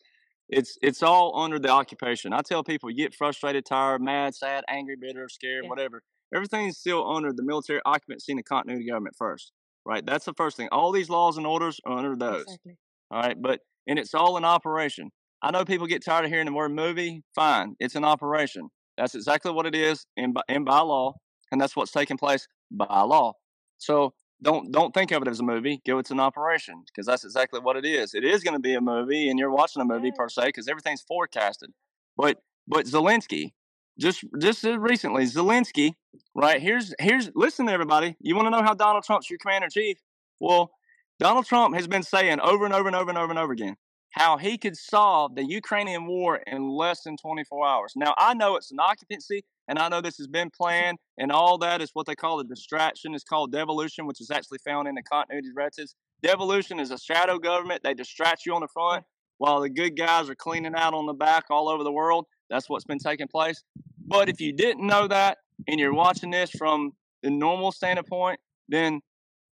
[0.50, 2.34] it's it's all under the occupation.
[2.34, 5.70] I tell people, you get frustrated, tired, mad, sad, angry, bitter, scared, Yeah.
[5.70, 6.02] whatever.
[6.34, 9.52] Everything's still under the military occupancy and the continuity government first,
[9.86, 10.04] right?
[10.04, 10.70] That's the first thing.
[10.72, 12.46] All these laws and orders are under those.
[12.46, 12.78] Exactly.
[13.12, 15.12] All right, but and it's all in operation.
[15.44, 17.22] I know people get tired of hearing the word movie.
[17.36, 18.70] Fine, it's an operation.
[18.98, 21.14] That's exactly what it is in by, in by law,
[21.52, 23.34] and that's what's taking place by law.
[23.78, 25.82] So don't don't think of it as a movie.
[25.86, 28.14] Go it's an operation because that's exactly what it is.
[28.14, 30.68] It is going to be a movie, and you're watching a movie per se because
[30.68, 31.72] everything's forecasted.
[32.16, 33.54] But but Zelensky,
[34.00, 35.94] just just recently, Zelensky,
[36.36, 36.62] right?
[36.62, 38.16] Here's here's listen to everybody.
[38.22, 39.98] You want to know how Donald Trump's your commander in chief?
[40.40, 40.72] Well,
[41.20, 43.76] Donald Trump has been saying over and over and over and over and over again
[44.12, 47.94] how he could solve the Ukrainian war in less than 24 hours.
[47.96, 51.58] Now, I know it's an occupancy, and I know this has been planned, and all
[51.60, 53.14] that is what they call a distraction.
[53.14, 55.96] It's called devolution, which is actually found in the continuity directives.
[56.24, 57.82] Devolution is a shadow government.
[57.84, 59.06] They distract you on the front
[59.38, 62.26] while the good guys are cleaning out on the back all over the world.
[62.50, 63.64] That's what's been taking place.
[64.06, 65.38] But if you didn't know that
[65.68, 66.92] and you're watching this from
[67.24, 69.02] the normal standpoint, then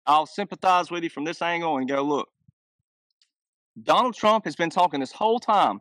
[0.07, 2.29] I'll sympathize with you from this angle and go, look,
[3.83, 5.81] Donald Trump has been talking this whole time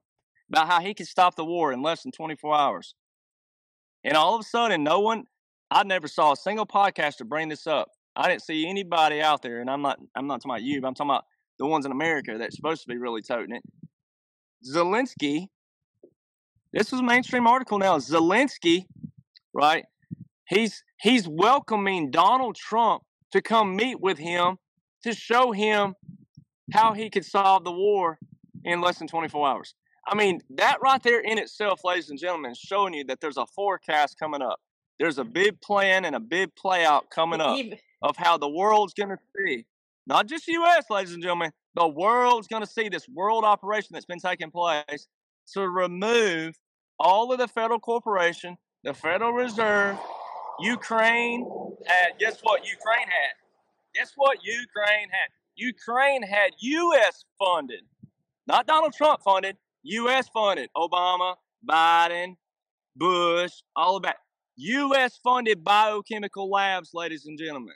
[0.50, 2.96] about how he could stop the war in less than 24 hours.
[4.04, 5.24] And all of a sudden, no one,
[5.72, 7.90] I never saw a single podcaster bring this up.
[8.16, 10.88] I didn't see anybody out there, and I'm not, I'm not talking about you, but
[10.88, 11.26] I'm talking about
[11.58, 13.64] the ones in America that's supposed to be really toting it.
[14.66, 15.48] Zelensky,
[16.72, 17.98] this was a mainstream article now.
[17.98, 18.86] Zelensky,
[19.54, 19.86] right?
[20.48, 24.58] He's he's welcoming Donald Trump to come meet with him
[25.04, 25.96] to show him
[26.72, 28.20] how he could solve the war
[28.64, 29.76] in less than 24 hours.
[30.08, 33.38] I mean, that right there in itself, ladies and gentlemen, is showing you that there's
[33.38, 34.60] a forecast coming up.
[35.00, 37.58] There's a big plan and a big play out coming up
[38.02, 39.66] of how the world's going to see,
[40.08, 44.06] not just U.S., ladies and gentlemen, the world's going to see this world operation that's
[44.06, 45.08] been taking place
[45.54, 46.56] to remove
[47.00, 49.98] all of the federal corporation, the Federal Reserve,
[50.60, 53.34] Ukraine, and guess what Ukraine had?
[53.96, 55.30] Guess what Ukraine had?
[55.56, 57.24] Ukraine had U.S.
[57.40, 57.82] funded,
[58.48, 60.28] not Donald Trump funded, U.S.
[60.34, 60.70] funded.
[60.76, 61.36] Obama,
[61.68, 62.36] Biden,
[62.96, 64.18] Bush, all that.
[64.58, 65.20] U.S.
[65.24, 67.76] funded biochemical labs, ladies and gentlemen.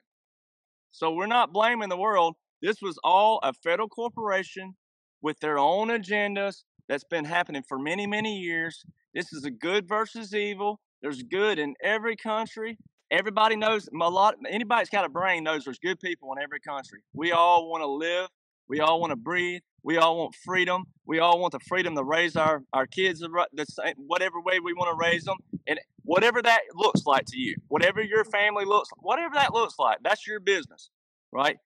[0.91, 2.36] So we're not blaming the world.
[2.61, 4.75] This was all a federal corporation
[5.21, 8.84] with their own agendas that's been happening for many, many years.
[9.13, 10.80] This is a good versus evil.
[11.01, 12.77] There's good in every country.
[13.12, 14.36] Everybody knows a lot.
[14.47, 16.99] Anybody that's got a brain knows there's good people in every country.
[17.14, 18.30] We all want to live.
[18.68, 19.62] We all want to breathe.
[19.82, 20.84] We all want freedom.
[21.05, 24.74] We all want the freedom to raise our, our kids the, same, whatever way we
[24.74, 25.38] want to raise them.
[25.68, 29.97] And whatever that looks like to you, whatever your family looks whatever that looks like,
[30.03, 30.91] that's your business,
[31.32, 31.57] right?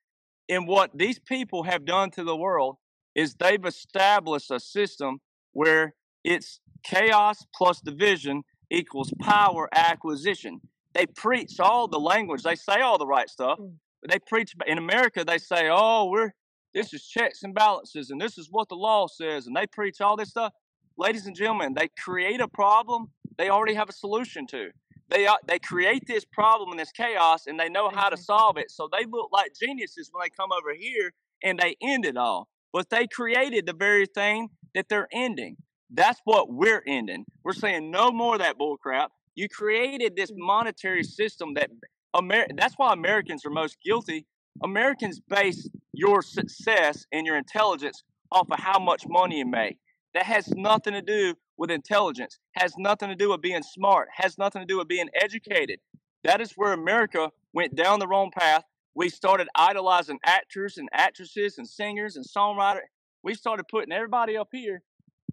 [0.48, 2.78] And what these people have done to the world
[3.16, 5.20] is they've established a system
[5.52, 10.62] where it's chaos plus division equals power acquisition.
[10.94, 13.78] They preach all the language, they say all the right stuff, Mm.
[14.02, 16.32] but they preach in America, they say, oh, we're
[16.74, 20.02] this is checks and balances, and this is what the law says, and they preach
[20.02, 20.54] all this stuff.
[20.98, 24.70] Ladies and gentlemen, they create a problem they already have a solution to.
[25.10, 28.58] They are, they create this problem and this chaos, and they know how to solve
[28.58, 28.72] it.
[28.72, 31.14] So they look like geniuses when they come over here
[31.44, 32.48] and they end it all.
[32.72, 35.58] But they created the very thing that they're ending.
[35.92, 37.26] That's what we're ending.
[37.44, 39.12] We're saying no more of that bull crap.
[39.36, 40.38] You created this mm.
[40.38, 41.70] monetary system that
[42.16, 44.26] Amer- that's why Americans are most guilty.
[44.64, 49.78] Americans base your success and your intelligence off of how much money you make.
[50.14, 54.38] That has nothing to do with intelligence, has nothing to do with being smart, has
[54.38, 55.80] nothing to do with being educated.
[56.24, 58.64] That is where America went down the wrong path.
[58.96, 62.82] We started idolizing actors and actresses and singers and songwriters.
[63.24, 64.84] We started putting everybody up here.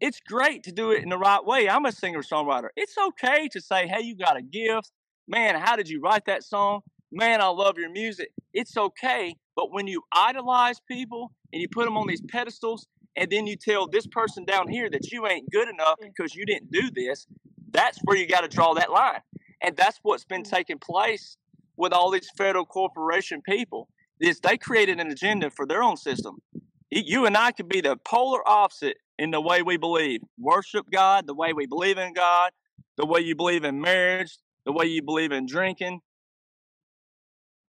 [0.00, 1.68] It's great to do it in the right way.
[1.68, 2.68] I'm a singer songwriter.
[2.76, 4.92] It's okay to say, hey, you got a gift.
[5.28, 6.82] Man, how did you write that song?
[7.12, 8.30] Man, I love your music.
[8.54, 9.36] It's okay.
[9.56, 13.56] But when you idolize people and you put them on these pedestals, and then you
[13.56, 17.26] tell this person down here that you ain't good enough because you didn't do this,
[17.72, 19.22] that's where you got to draw that line.
[19.62, 20.50] And that's what's been Mm.
[20.50, 21.38] taking place
[21.76, 23.88] with all these federal corporation people.
[24.20, 26.42] Is they created an agenda for their own system.
[26.90, 30.22] You and I could be the polar opposite in the way we believe.
[30.38, 32.52] Worship God, the way we believe in God,
[32.96, 36.00] the way you believe in marriage, the way you believe in drinking.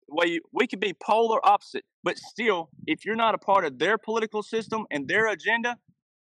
[0.07, 3.97] way we could be polar opposite, but still, if you're not a part of their
[3.97, 5.75] political system and their agenda,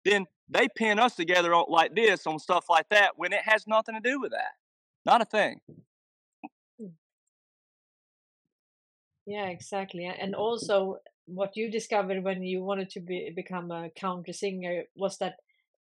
[0.06, 3.66] then they pin us together on, like this on stuff like that when it has
[3.68, 4.54] nothing to do with that.
[5.08, 5.60] Not a thing.
[6.80, 6.94] Hmm.
[9.26, 10.06] Yeah, exactly.
[10.06, 15.18] And also, what you discovered when you wanted to be, become a country singer was
[15.18, 15.36] that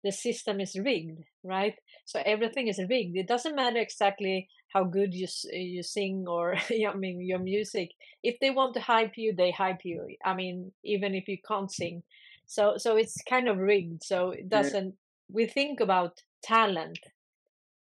[0.04, 1.74] the system is rigged, right?
[2.04, 3.16] So everything is rigged.
[3.16, 7.90] It doesn't matter exactly how good you you sing or I mean your music.
[8.22, 10.08] If they want to hype you, they hype you.
[10.24, 12.02] I mean, even if you can't sing.
[12.46, 14.02] So so it's kind of rigged.
[14.02, 14.86] So it doesn't.
[14.86, 14.92] Yeah.
[15.30, 16.98] We think about talent,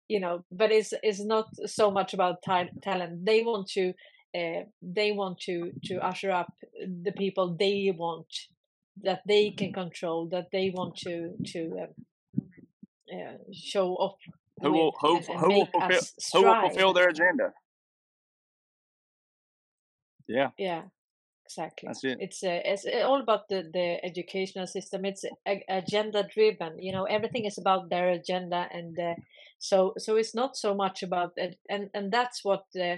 [0.08, 3.26] you know, but it's it's not so much about ta- talent.
[3.26, 3.94] They want to.
[4.36, 6.54] Uh, they want to to usher up
[7.04, 8.28] the people they want
[9.02, 12.46] that they can control that they want to to um,
[13.12, 14.18] uh, show up
[14.62, 16.02] who will who, and, and who will fulfill
[16.34, 17.54] who will fulfill their agenda?
[20.28, 20.50] Yeah.
[20.58, 20.84] Yeah
[21.50, 21.88] exactly.
[21.88, 22.18] That's it.
[22.22, 25.06] It's uh, it's all about the the educational system.
[25.06, 25.26] It's
[25.68, 29.16] agenda driven you know everything is about their agenda and uh,
[29.58, 31.34] so so it's not so much about
[31.70, 32.98] and and that's what uh,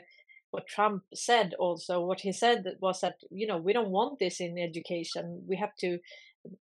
[0.52, 4.40] what Trump said also what he said was that you know we don't want this
[4.40, 5.44] in education.
[5.48, 6.00] We have to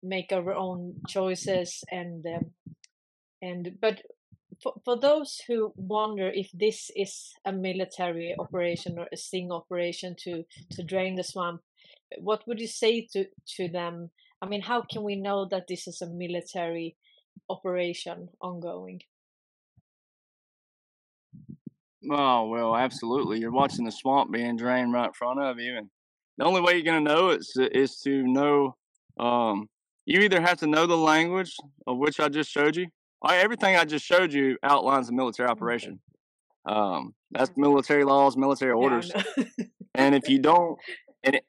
[0.03, 2.51] make our own choices and um,
[3.43, 4.03] and but
[4.63, 10.17] for, for those who wonder if this is a military operation or a sting operation
[10.25, 11.63] to to drain the swamp
[12.19, 13.27] what would you say to
[13.57, 14.11] to them?
[14.43, 16.97] I mean how can we know that this is a military
[17.49, 19.03] operation ongoing
[22.11, 25.89] oh well absolutely you're watching the swamp being drained right in front of you and
[26.39, 28.75] the only way you're going to know is is to know
[29.19, 29.69] um,
[30.07, 31.55] you either have to know the language
[31.87, 32.87] of which i just showed you
[33.23, 36.01] I, everything I just showed you outlines a military operation.
[36.67, 39.13] Um, that's military laws, military orders.
[39.95, 40.79] And if you don't,
[41.23, 41.45] and, it,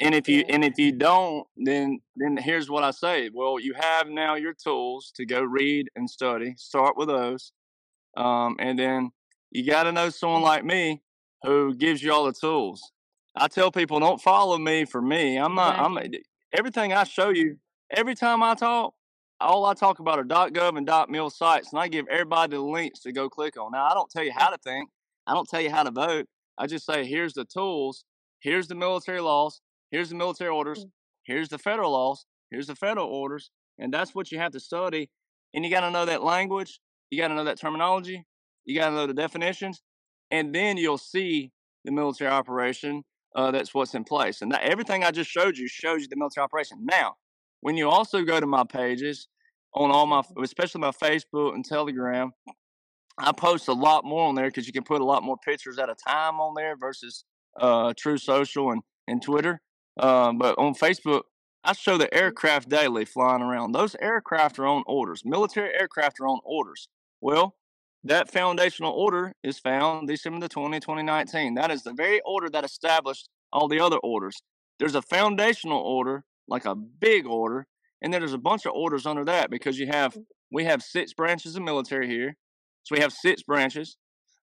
[0.00, 3.30] and if you and if you don't, then then here's what I say.
[3.32, 6.54] Well, you have now your tools to go read and study.
[6.56, 7.52] Start with those,
[8.16, 9.10] um, and then
[9.52, 11.02] you got to know someone like me
[11.42, 12.92] who gives you all the tools.
[13.36, 15.36] I tell people, don't follow me for me.
[15.36, 15.78] I'm not.
[15.78, 15.98] I'm
[16.52, 17.56] everything I show you.
[17.94, 18.94] Every time I talk,
[19.40, 23.00] all I talk about are .gov and .mil sites, and I give everybody the links
[23.00, 23.72] to go click on.
[23.72, 24.88] Now, I don't tell you how to think.
[25.26, 26.26] I don't tell you how to vote.
[26.58, 28.04] I just say, here's the tools.
[28.40, 29.60] Here's the military laws.
[29.90, 30.84] Here's the military orders.
[30.84, 30.90] Mm.
[31.24, 32.24] Here's the federal laws.
[32.50, 33.50] Here's the federal orders.
[33.78, 35.10] And that's what you have to study.
[35.54, 36.80] And you got to know that language.
[37.10, 38.24] You got to know that terminology.
[38.64, 39.82] You got to know the definitions.
[40.30, 41.52] And then you'll see
[41.84, 43.04] the military operation.
[43.34, 44.42] Uh, that's what's in place.
[44.42, 46.78] And that, everything I just showed you shows you the military operation.
[46.82, 47.14] Now,
[47.60, 49.28] when you also go to my pages
[49.74, 52.32] on all my, especially my Facebook and Telegram,
[53.18, 55.78] I post a lot more on there because you can put a lot more pictures
[55.78, 57.24] at a time on there versus
[57.60, 59.60] uh, Truth Social and, and Twitter.
[59.98, 61.22] Um, but on Facebook,
[61.64, 63.72] I show the aircraft daily flying around.
[63.72, 65.22] Those aircraft are on orders.
[65.24, 66.88] Military aircraft are on orders.
[67.20, 67.54] Well,
[68.04, 71.54] that foundational order is found December the 20, 2019.
[71.54, 74.42] That is the very order that established all the other orders.
[74.78, 77.66] There's a foundational order like a big order,
[78.00, 80.24] and then there's a bunch of orders under that because you have mm.
[80.50, 82.34] we have six branches of military here,
[82.82, 83.96] so we have six branches.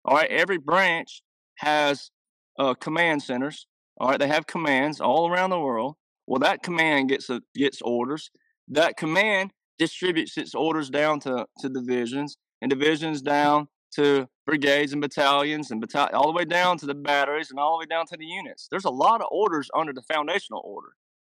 [0.05, 1.21] All right, every branch
[1.57, 2.11] has
[2.57, 3.67] uh, command centers.
[3.97, 5.95] All right, they have commands all around the world.
[6.25, 8.31] Well, that command gets a, gets orders.
[8.69, 15.01] That command distributes its orders down to, to divisions, and divisions down to brigades and
[15.01, 18.05] battalions, and battalion all the way down to the batteries, and all the way down
[18.05, 18.67] to the units.
[18.69, 20.89] There's a lot of orders under the foundational order.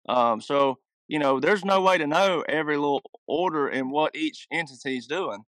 [0.08, 4.46] Um, so, you know, there's no way to know every little order and what each
[4.52, 5.44] entity is doing.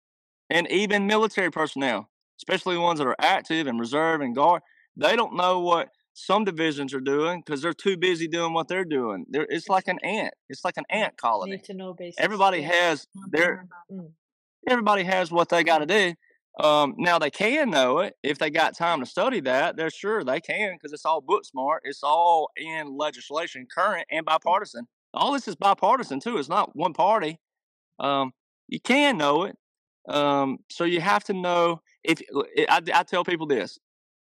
[0.50, 2.10] And even military personnel,
[2.40, 4.62] especially ones that are active and reserve and guard,
[4.96, 8.86] they don't know what some divisions are doing because they're too busy doing what they're
[8.86, 9.26] doing.
[9.30, 10.34] They're, it's like an ant.
[10.50, 11.54] It's like an ant colony.
[11.54, 12.24] Need to know basics.
[12.24, 13.68] Everybody has their.
[14.68, 16.14] Everybody has what they got to do.
[16.64, 19.76] Um, now they can know it if they got time to study that.
[19.76, 21.82] They're sure they can because it's all book smart.
[21.86, 24.88] It's all in legislation, current and bipartisan.
[25.14, 26.38] All this is bipartisan too.
[26.38, 27.40] It's not one party.
[28.00, 28.34] Um,
[28.68, 29.58] you can know it.
[30.08, 32.22] Um, so you have to know if
[32.70, 33.80] I, I tell people this: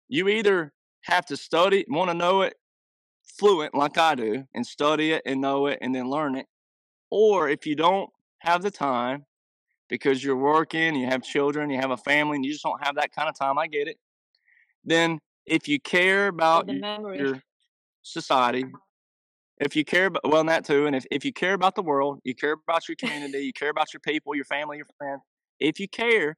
[0.07, 0.73] you either
[1.03, 2.55] have to study, want to know it
[3.23, 6.47] fluent like I do, and study it and know it and then learn it,
[7.11, 8.09] or if you don't
[8.39, 9.25] have the time
[9.89, 12.95] because you're working, you have children, you have a family, and you just don't have
[12.95, 13.57] that kind of time.
[13.57, 13.97] I get it.
[14.83, 17.41] Then, if you care about your
[18.03, 18.65] society,
[19.59, 22.19] if you care about, well, that too, and if, if you care about the world,
[22.23, 25.21] you care about your community, you care about your people, your family, your friends,
[25.59, 26.35] if you care,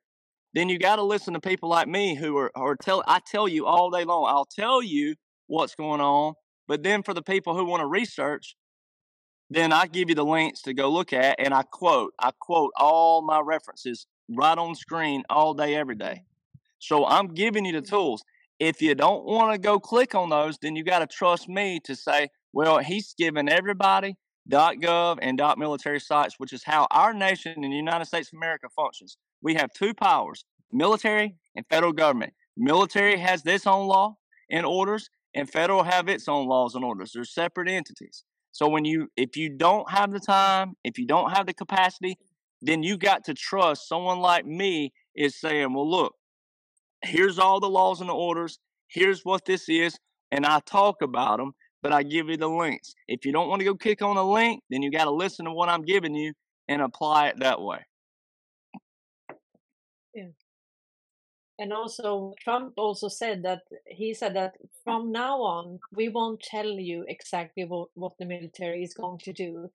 [0.53, 3.47] then you got to listen to people like me who are, are tell, I tell
[3.47, 5.15] you all day long, I'll tell you
[5.47, 6.33] what's going on
[6.67, 8.55] But then for the people who want to research,
[9.49, 12.71] then I give you the links to go look at, and I quote, I quote
[12.77, 16.23] all my references right on screen all day, every day.
[16.79, 17.89] So I'm giving you the mm.
[17.89, 18.23] tools.
[18.59, 21.79] If you don't want to go click on those, then you got to trust me
[21.85, 24.15] to say, well, he's given everybody
[24.49, 28.67] .gov and .military sites, which is how our nation in the United States of America
[28.75, 29.17] functions.
[29.41, 32.33] We have two powers, military and federal government.
[32.55, 34.15] Military has its own law
[34.49, 37.11] and orders, and federal have its own laws and orders.
[37.13, 38.23] They're separate entities.
[38.57, 42.17] So when you if you don't have the time, if you don't have the capacity,
[42.59, 46.15] then you got to trust someone like me is saying, well, look,
[47.03, 48.57] here's all the laws and the orders.
[48.87, 49.95] Here's what this is.
[50.31, 51.51] And I talk about them,
[51.83, 52.95] but I give you the links.
[53.07, 55.45] If you don't want to go click on the link, then you got to listen
[55.45, 56.33] to what I'm giving you
[56.67, 57.85] and apply it that way.
[60.15, 60.29] Yeah.
[61.59, 66.67] And also, Trump also said that he said that from now on, we won't tell
[66.67, 69.69] you exactly what, what the military is going to do.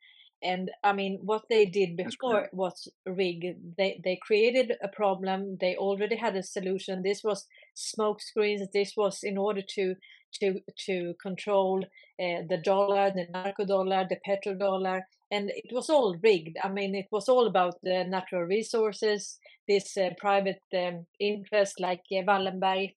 [0.45, 3.77] And I mean, what they did before was rigged.
[3.77, 5.57] They they created a problem.
[5.61, 7.03] They already had a solution.
[7.03, 8.67] This was smoke screens.
[8.73, 9.95] This was in order to
[10.41, 11.85] to to control
[12.21, 15.03] uh, the dollar, the narco dollar, the petrodollar,
[15.33, 16.59] and it was all rigged.
[16.63, 19.39] I mean, it was all about the natural resources.
[19.67, 22.95] This uh, private um, interest, like uh, Wallenberg,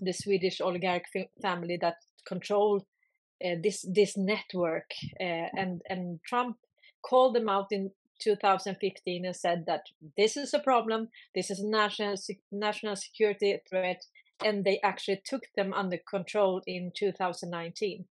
[0.00, 1.04] the Swedish oligarch
[1.40, 2.84] family that control
[3.44, 6.56] uh, this this network, uh, and and Trump
[7.02, 9.82] called them out in 2015 and said that
[10.16, 12.16] this is a problem, this is a national
[12.50, 14.02] national security threat,
[14.44, 18.04] and they actually took them under control in 2019.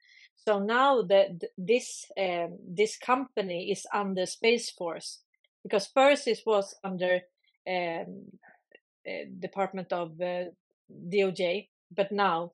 [0.46, 5.20] So now that this um, this company is under Space Force,
[5.64, 7.20] because first it was under
[7.68, 8.26] um,
[9.08, 10.44] uh, Department of uh,
[11.12, 12.52] DOJ, but now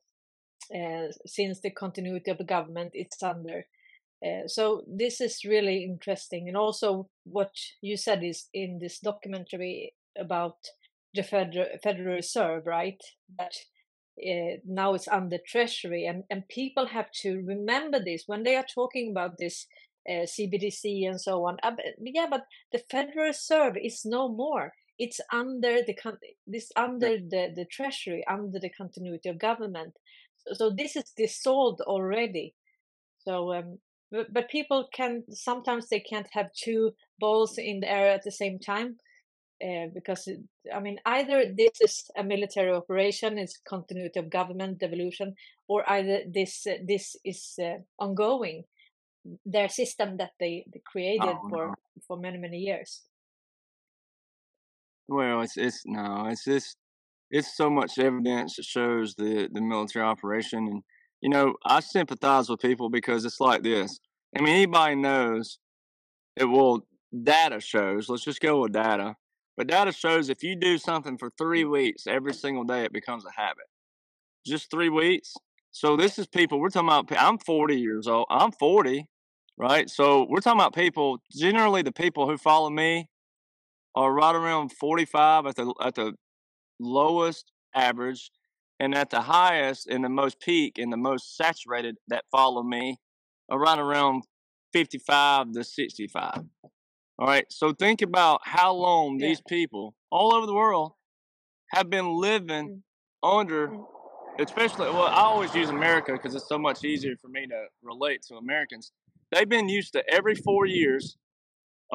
[0.73, 3.65] uh, since the continuity of the government, it's under
[4.25, 9.93] uh, so this is really interesting, and also what you said is in this documentary
[10.17, 10.55] about
[11.13, 13.01] the Federal, Federal Reserve, right?
[13.37, 13.53] That
[14.19, 18.65] uh, now it's under Treasury, and and people have to remember this when they are
[18.73, 19.65] talking about this
[20.07, 21.57] uh, CBDC and so on.
[21.63, 24.73] Uh, yeah, but the Federal Reserve is no more.
[24.99, 25.95] It's under the
[26.45, 29.93] this under the the Treasury, under the continuity of government.
[30.37, 32.53] So, so this is dissolved already.
[33.25, 33.79] So um,
[34.11, 38.31] but, but people can sometimes they can't have two balls in the air at the
[38.31, 38.97] same time
[39.61, 40.39] uh, because it,
[40.73, 45.35] I mean either this is a military operation, it's continuity of government devolution,
[45.67, 48.63] or either this uh, this is uh, ongoing,
[49.45, 51.73] their system that they, they created oh, for no.
[52.07, 53.03] for many many years.
[55.07, 56.77] Well, it's it's no, it's just
[57.29, 60.83] it's so much evidence that shows the the military operation and
[61.23, 63.97] you know, I sympathize with people because it's like this.
[64.37, 65.57] I mean, anybody knows
[66.35, 66.85] it will,
[67.23, 69.15] data shows, let's just go with data.
[69.55, 71.71] But data shows if you do something for three mm.
[71.71, 73.65] weeks every single day, it becomes a habit.
[74.45, 75.33] Just three weeks.
[75.71, 78.27] So this is people, we're talking about, I'm 40 years old.
[78.29, 79.07] I'm 40,
[79.57, 79.89] right?
[79.89, 83.09] So we're talking about people, generally the people who follow me
[83.95, 86.13] are right around 45 at the, at the
[86.79, 88.31] lowest average
[88.79, 92.97] and at the highest and the most peak and the most saturated that follow me
[93.49, 94.23] are right around
[94.73, 96.41] 55 to 65.
[97.19, 97.45] All right.
[97.49, 99.27] So think about how long yeah.
[99.27, 100.93] these people all over the world
[101.71, 102.81] have been living
[103.23, 103.37] mm.
[103.39, 103.85] under, mm.
[104.39, 108.23] especially, well, I always use America because it's so much easier for me to relate
[108.23, 108.91] to Americans.
[109.31, 111.17] They've been used to every four years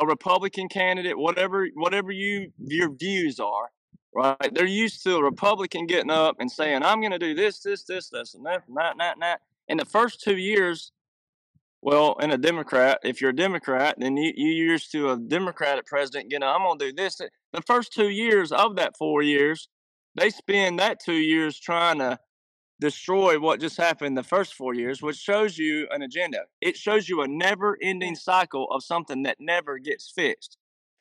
[0.01, 3.71] a Republican candidate, whatever whatever you your views are,
[4.15, 4.55] right?
[4.55, 7.85] They're used to a Republican getting up and saying, I'm going to do this, this,
[7.85, 9.41] this, this, and that, and that, and that, and that.
[9.69, 10.93] In the first two years,
[11.81, 15.87] well, and a Democrat, if you're a Democrat, then you, you used to a Democratic
[15.87, 17.21] president, you know, I'm going to do this.
[17.53, 19.69] The first two years of that four years,
[20.17, 22.19] they spend that two years trying to
[22.81, 26.41] destroy what just happened the first four years, which shows you an agenda.
[26.61, 30.57] It shows you a never ending cycle of something that never gets fixed.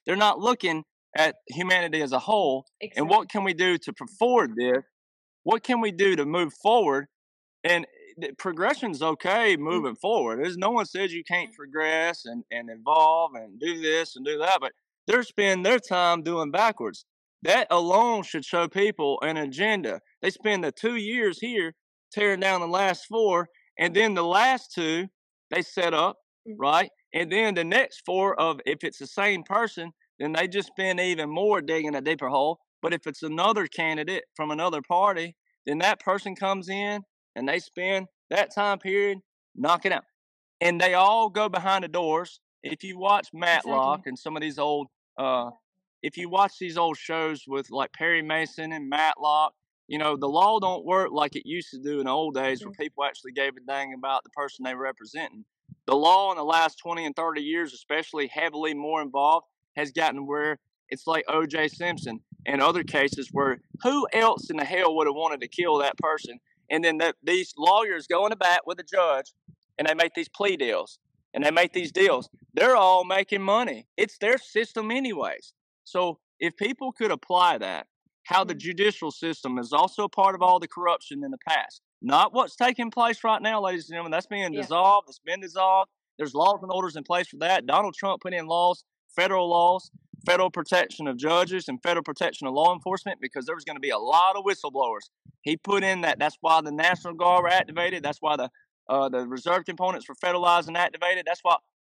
[0.06, 0.84] They're not looking
[1.16, 3.02] at humanity as a whole exactly.
[3.02, 4.84] and what can we do to forward this?
[5.44, 7.08] What can we do to move forward?
[7.64, 7.86] And
[8.38, 9.60] progression's okay mm.
[9.60, 10.40] moving forward.
[10.40, 14.38] There's no one says you can't progress and, and evolve and do this and do
[14.40, 14.72] that, but
[15.06, 17.06] they're spending their time doing backwards.
[17.44, 20.02] That alone should show people an agenda.
[20.22, 21.74] They spend the two years here
[22.12, 25.08] tearing down the last four, and then the last two
[25.52, 26.18] they set up,
[26.48, 26.60] mm-hmm.
[26.60, 26.90] right?
[27.14, 31.00] And then the next four of if it's the same person, then they just spend
[31.00, 32.60] even more digging a deeper hole.
[32.82, 35.36] But if it's another candidate from another party,
[35.66, 37.02] then that person comes in
[37.38, 39.20] and they spend that time period
[39.56, 40.04] knocking out.
[40.60, 42.40] And they all go behind the doors.
[42.64, 44.10] If you watch Matlock Exactly.
[44.10, 44.88] and some of these old,
[45.18, 45.52] uh,
[46.02, 49.54] if you watch these old shows with like Perry Mason and Matlock,
[49.88, 52.66] you know the law don't work like it used to do in the old days,
[52.66, 52.78] where Mm.
[52.78, 55.46] people actually gave a dang about the person they were representing.
[55.86, 59.46] The law in the last twenty and thirty years, especially heavily more involved,
[59.78, 60.60] has gotten where
[60.90, 61.70] it's like O.J.
[61.70, 65.78] Simpson and other cases where who else in the hell would have wanted to kill
[65.78, 66.40] that person?
[66.70, 69.34] And then that these lawyers go in the bat with the judge
[69.78, 71.00] and they make these plea deals
[71.34, 72.30] and they make these deals.
[72.54, 73.88] They're all making money.
[73.98, 75.54] It's their system, anyways.
[75.84, 77.88] So if people could apply that,
[78.24, 78.60] how the Mm.
[78.60, 82.92] judicial system is also part of all the corruption in the past, not what's taking
[82.92, 84.12] place right now, ladies and gentlemen.
[84.12, 84.62] That's being Yeah.
[84.62, 85.08] dissolved.
[85.10, 85.90] It's been dissolved.
[86.18, 87.66] There's laws and orders in place for that.
[87.66, 88.84] Donald Trump put in laws,
[89.16, 89.92] federal laws,
[90.26, 93.82] federal protection of judges and federal protection of law enforcement because there was going to
[93.82, 95.10] be a lot of whistleblowers.
[95.42, 96.20] He put in that.
[96.20, 98.04] That's why the National Guard were activated.
[98.04, 98.50] That's why the
[98.90, 101.26] uh, the reserve components were federalized and activated.
[101.26, 101.58] That's why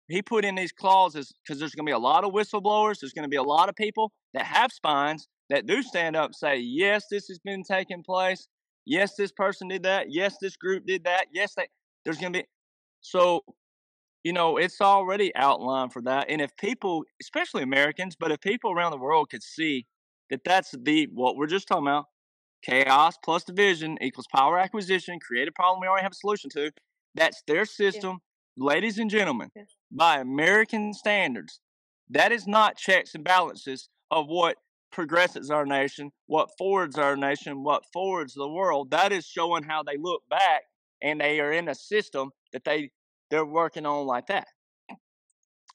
[0.09, 3.01] he put in these clauses because there's going to be a lot of whistleblowers.
[3.01, 6.27] There's going to be a lot of people that have spines that do stand up
[6.27, 8.49] and say, yes, this has been taking place.
[8.87, 10.07] Yes, this person did that.
[10.09, 11.27] Yes, this group did that.
[11.33, 11.69] Yes, they,
[12.05, 12.47] there's going to be.
[13.01, 13.43] So,
[14.29, 16.27] you know, it's already outlined for that.
[16.29, 19.87] And if people, especially Americans, but if people around the world could see
[20.29, 22.05] that that's the, what we're just talking about,
[22.63, 26.71] chaos plus division equals power acquisition, create a problem we already have a solution to.
[27.15, 28.19] That's their system.
[28.59, 29.63] Ladies and gentlemen, Yeah.
[29.91, 31.61] by American standards,
[32.11, 34.59] that is not checks and balances of what
[34.93, 38.91] progresses our nation, what forwards our nation, what forwards the world.
[38.91, 40.65] That is showing how they look back
[41.01, 42.91] and they are in a system that they
[43.31, 44.47] they're working on like that.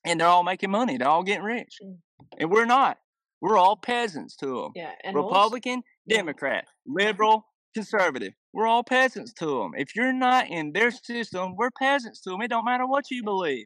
[0.05, 0.97] And they're all making money.
[0.97, 1.77] They're all getting rich.
[1.83, 1.97] Mm.
[2.37, 2.97] And we're not.
[3.41, 4.71] We're all peasants to them.
[4.75, 6.17] Yeah, and also, Republican, yeah.
[6.17, 8.33] Democrat, liberal, conservative.
[8.53, 9.71] We're all peasants to them.
[9.75, 12.41] If you're not in their system, we're peasants to them.
[12.41, 13.65] It don't matter what you believe.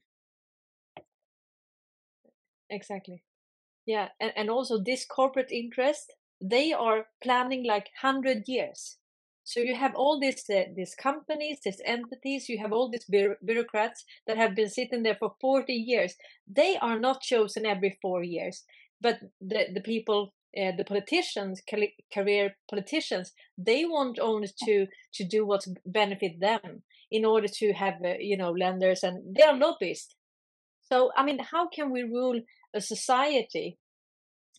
[2.69, 3.23] Exactly.
[3.85, 6.11] Yeah, and, and also this corporate interest,
[6.41, 8.97] they are planning like 100 years.
[9.48, 13.38] So you have all these uh, these companies, these entities, you have all these bureau-
[13.45, 16.15] bureaucrats that have been sitting there for 40 years.
[16.45, 18.65] They are not chosen every 4 years,
[18.99, 21.61] but the the people uh, the politicians,
[22.14, 28.03] career politicians, they want only to to do what benefit them in order to have
[28.03, 30.14] uh, you know lenders, and they are lobbyists.
[30.90, 32.41] So I mean, how can we rule
[32.74, 33.78] a society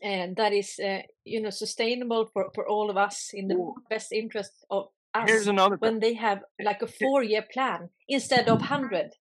[0.03, 3.75] and that is uh, you know sustainable for, for all of us in the Well,
[3.91, 4.89] best interest of
[5.27, 5.91] Here's us another thing.
[5.93, 9.13] when they have like a four year plan instead of 100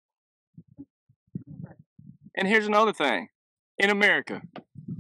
[2.36, 3.30] And here's another thing.
[3.80, 4.42] In America,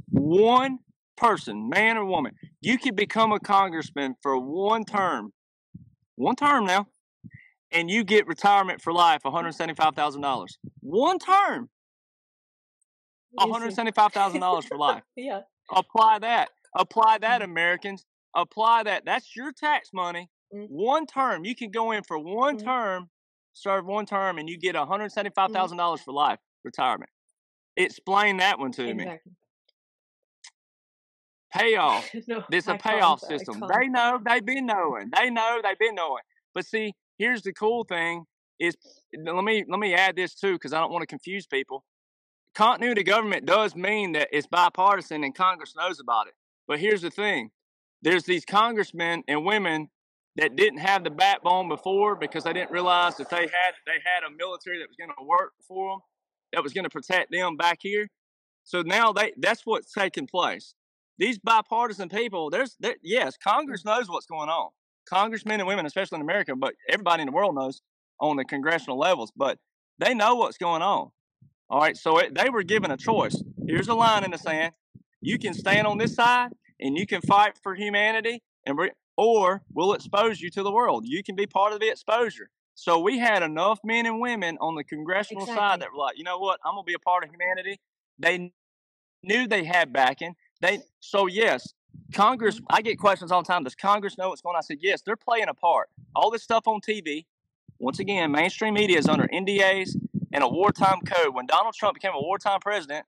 [0.10, 0.80] one
[1.16, 5.34] person, man or woman, you can become a congressman for one term.
[6.16, 6.88] One term now.
[7.72, 10.48] And you get retirement for life, $175,000.
[10.82, 11.70] One term,
[13.38, 15.04] $175,000 for life.
[15.16, 15.42] yeah
[15.74, 16.50] Apply that.
[16.76, 18.06] Apply that, Mm, Americans.
[18.36, 19.06] Apply that.
[19.06, 20.30] That's your tax money.
[20.54, 21.46] mm, One term.
[21.46, 23.10] You can go in for one mm, term,
[23.54, 27.10] serve one term, and you get mm, $175,000 for life retirement.
[27.76, 29.04] Explain that one to me.
[29.04, 29.32] exactly
[31.54, 32.10] Payoff.
[32.28, 33.64] no There's a i payoff system.
[33.80, 34.20] They know.
[34.24, 35.12] They've been knowing.
[35.18, 35.62] They know.
[35.64, 36.24] They've been knowing.
[36.54, 38.26] But see, here's the cool thing:
[38.60, 38.76] is
[39.18, 41.84] let me let me add this too, because I don't want to confuse people.
[42.58, 46.34] Continuity government does mean that it's bipartisan and Congress knows about it.
[46.68, 47.52] But here's the thing:
[48.02, 49.90] there's these congressmen and women
[50.38, 54.24] that didn't have the backbone before because they didn't realize that they had they had
[54.28, 56.00] a military that was going to work for them,
[56.52, 58.10] that was going to protect them back here.
[58.64, 60.74] So now they that's what's taking place.
[61.20, 64.00] These bipartisan people, there's there, yes, Congress mm-hmm.
[64.00, 64.72] knows what's going on.
[65.08, 67.84] Congressmen and women, especially in America, but everybody in the world knows
[68.20, 69.60] on the congressional levels, but
[70.00, 71.12] they know what's going on.
[71.70, 73.42] All right, so it, they were given a choice.
[73.66, 74.74] Here's a line in the sand.
[75.20, 79.64] You can stand on this side and you can fight for humanity, and re- or
[79.74, 81.06] we'll expose you to the world.
[81.06, 82.50] You can be part of the exposure.
[82.76, 86.24] So we had enough men and women on the congressional side that were like, you
[86.24, 87.80] know what, I'm gonna be a part of humanity.
[88.20, 88.54] They
[89.24, 90.36] knew they had backing.
[90.62, 91.74] They so yes,
[92.14, 92.60] Congress.
[92.60, 93.64] mm, I get questions all the time.
[93.64, 94.60] Does Congress know what's going on?
[94.60, 95.02] I said yes.
[95.02, 95.90] They're playing a part.
[96.16, 97.26] All this stuff on TV.
[97.80, 99.96] Once again, mainstream media is under NDAs
[100.38, 101.34] and a wartime code.
[101.34, 103.08] When Donald Trump became a wartime president,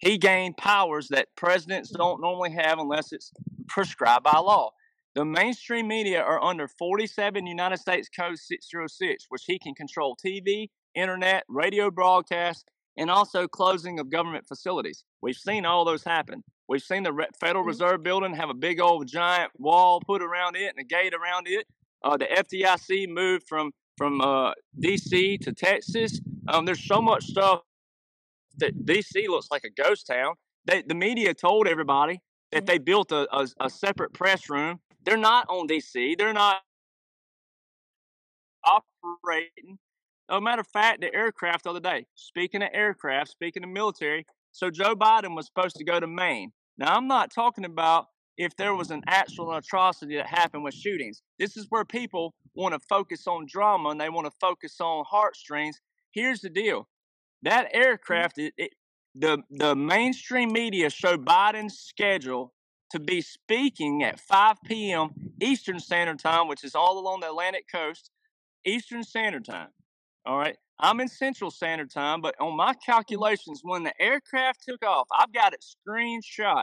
[0.00, 3.30] he gained powers that presidents don't normally have unless it's
[3.68, 4.72] prescribed by law.
[5.14, 10.70] The mainstream media are under 47 United States Code 606, which he can control TV,
[10.96, 12.68] internet, radio broadcast,
[12.98, 15.04] and also closing of government facilities.
[15.22, 16.42] We've seen all those happen.
[16.68, 20.56] We've seen the Federal mm, Reserve Building have a big old giant wall put around
[20.56, 21.68] it and a gate around it.
[22.02, 26.20] Uh, the FDIC moved from from uh, DC to Texas.
[26.48, 27.62] Um, there's so much stuff
[28.58, 30.34] that DC looks like a ghost town.
[30.66, 32.20] They, the media told everybody
[32.52, 32.66] that Mhm.
[32.66, 34.80] they built a, a, a separate press room.
[35.04, 36.16] They're not on DC.
[36.18, 36.62] They're not
[38.64, 39.78] operating.
[40.30, 44.26] No matter of fact, the aircraft the other day, speaking of aircraft, speaking of military,
[44.52, 46.52] so Joe Biden was supposed to go to Maine.
[46.78, 48.06] Now, I'm not talking about
[48.38, 51.22] if there was an actual atrocity that happened with shootings.
[51.38, 55.04] This is where people want to focus on drama and they want to focus on
[55.08, 55.80] heartstrings.
[56.16, 56.88] Here's the deal
[57.42, 57.82] that mm-hmm.
[57.82, 58.70] aircraft, it, it,
[59.14, 62.54] the, the mainstream media showed Biden's schedule
[62.90, 65.10] to be speaking at 5 p.m.
[65.42, 68.10] Eastern Standard Time, which is all along the Atlantic coast,
[68.64, 69.68] Eastern Standard Time.
[70.24, 70.56] All right.
[70.78, 72.90] I'm in Central Standard Time, but on my mm-hmm.
[72.90, 76.62] calculations, when the aircraft took off, I've got it screenshot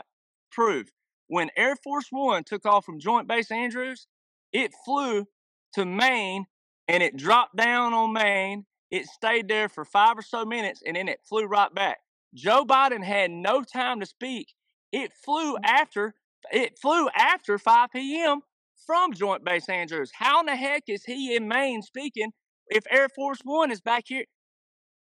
[0.50, 0.88] proof.
[1.28, 4.08] When Air Force One took off from Joint Base Andrews,
[4.52, 5.26] it flew
[5.74, 6.46] to Maine
[6.88, 8.66] and it dropped down on Maine.
[8.94, 11.98] It stayed there for five or so minutes and then it flew right back.
[12.32, 14.54] Joe Biden had no time to speak.
[14.92, 15.64] It flew mm.
[15.64, 16.14] after
[16.52, 18.42] it flew after 5 p.m.
[18.86, 20.12] from Joint Base Andrews.
[20.14, 22.30] How in the heck is he in Maine speaking
[22.68, 24.26] if Air Force One is back here?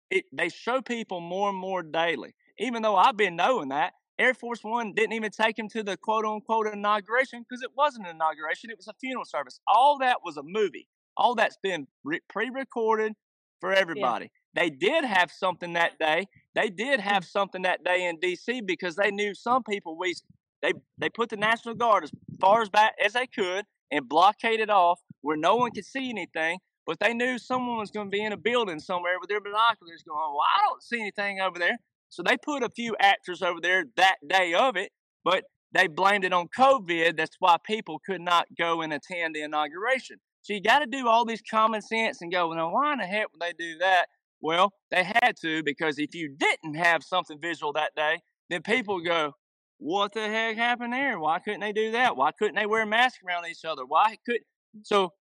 [0.09, 2.37] It, they show people more and more daily.
[2.61, 5.97] Even though I've been knowing that, Air Force One didn't even take him to the
[5.97, 9.59] quote unquote inauguration because it wasn't an inauguration, it was a funeral service.
[9.67, 10.87] All that was a movie.
[11.17, 13.15] All that's been re- pre recorded
[13.61, 14.31] for everybody.
[14.55, 16.27] They did have something that day.
[16.55, 17.31] They did have mm.
[17.31, 20.15] something that day in DC because they knew some people we
[20.63, 22.11] they they put the National Guard as
[22.41, 26.59] far as back as they could and blockaded off where no one could see anything.
[26.87, 30.03] But they knew someone was going to be in a building somewhere with their binoculars
[30.03, 31.79] going, Well, I don't see anything over there.
[32.09, 34.91] So they put a few actors over there that day of it,
[35.25, 37.17] but they blamed it on COVID.
[37.17, 40.17] That's why people could not go and attend the inauguration.
[40.43, 42.99] So you got to do all these common sense and go, well, now why in
[42.99, 44.07] the heck would they do that?
[44.41, 48.19] Well, they had to because if you didn't have something visual that day,
[48.49, 49.35] then people go,
[49.79, 51.19] what the heck happened there?
[51.19, 52.17] Why couldn't they do that?
[52.17, 53.85] Why couldn't they wear masks around each other?
[53.85, 54.41] Why could
[54.83, 55.13] so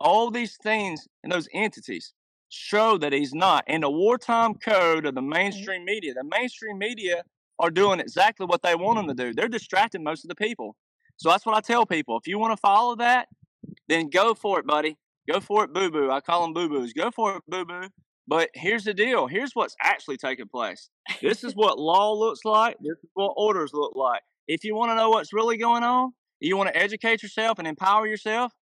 [0.00, 2.12] all these things and those entities
[2.48, 3.64] show that he's not.
[3.66, 5.30] And the wartime code of the mm-hmm.
[5.30, 7.22] mainstream media, the mainstream media
[7.58, 9.34] are doing exactly what they want them to do.
[9.34, 10.76] They're distracting most of the people.
[11.16, 12.16] So that's what I tell people.
[12.16, 13.28] If you want to follow that,
[13.86, 14.96] then go for it, buddy.
[15.30, 16.10] Go for it, boo boo.
[16.10, 16.92] I call them boo boos.
[16.92, 17.88] Go for it, boo boo.
[18.26, 19.26] But here's the deal.
[19.26, 20.90] Here's what's actually taking place.
[21.22, 22.76] This is what law looks like.
[22.80, 24.22] This is what orders look like.
[24.46, 27.66] If you want to know what's really going on, you want to educate yourself and
[27.66, 28.52] empower yourself,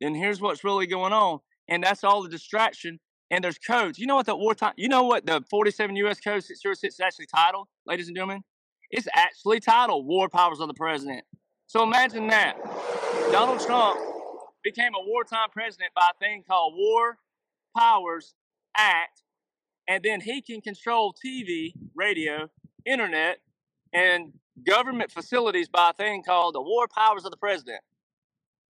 [0.00, 1.40] then here's what's really going on.
[1.68, 3.00] And that's all the distraction.
[3.30, 3.98] And there's codes.
[3.98, 6.20] You know what the wartime, you know what the 47 U.S.
[6.20, 8.42] Code 606 is actually titled, ladies and gentlemen?
[8.90, 11.24] It's actually titled War Powers of the President.
[11.66, 12.56] So imagine that.
[13.32, 13.98] Donald Trump
[14.66, 17.18] became a wartime president by a thing called War
[17.78, 18.34] Powers
[18.76, 19.22] Act,
[19.86, 22.48] and then he can control TV, radio,
[22.84, 23.38] internet,
[23.92, 24.32] and
[24.66, 27.80] government facilities by a thing called the War Powers of the President.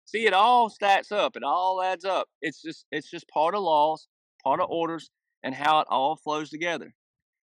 [0.05, 1.37] See, it all stacks up.
[1.37, 2.29] It all adds up.
[2.43, 4.09] It's just it's just part of laws,
[4.43, 5.11] part of orders,
[5.45, 6.93] and how it all flows together.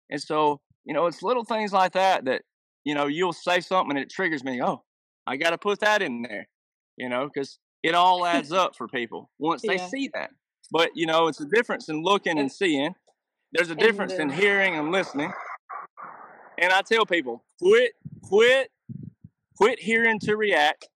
[0.09, 2.43] And so, you know, it's little things like that that,
[2.85, 4.61] you know, you'll say something and it triggers me.
[4.63, 4.83] Oh,
[5.27, 6.47] I got to put that in there,
[6.95, 10.31] you know, because it all adds up for people once they see that.
[10.69, 12.95] But, you know, it's a difference in looking and seeing.
[13.53, 15.31] There's a difference in hearing and listening.
[16.57, 18.71] And I tell people, quit, quit,
[19.55, 20.89] quit hearing to react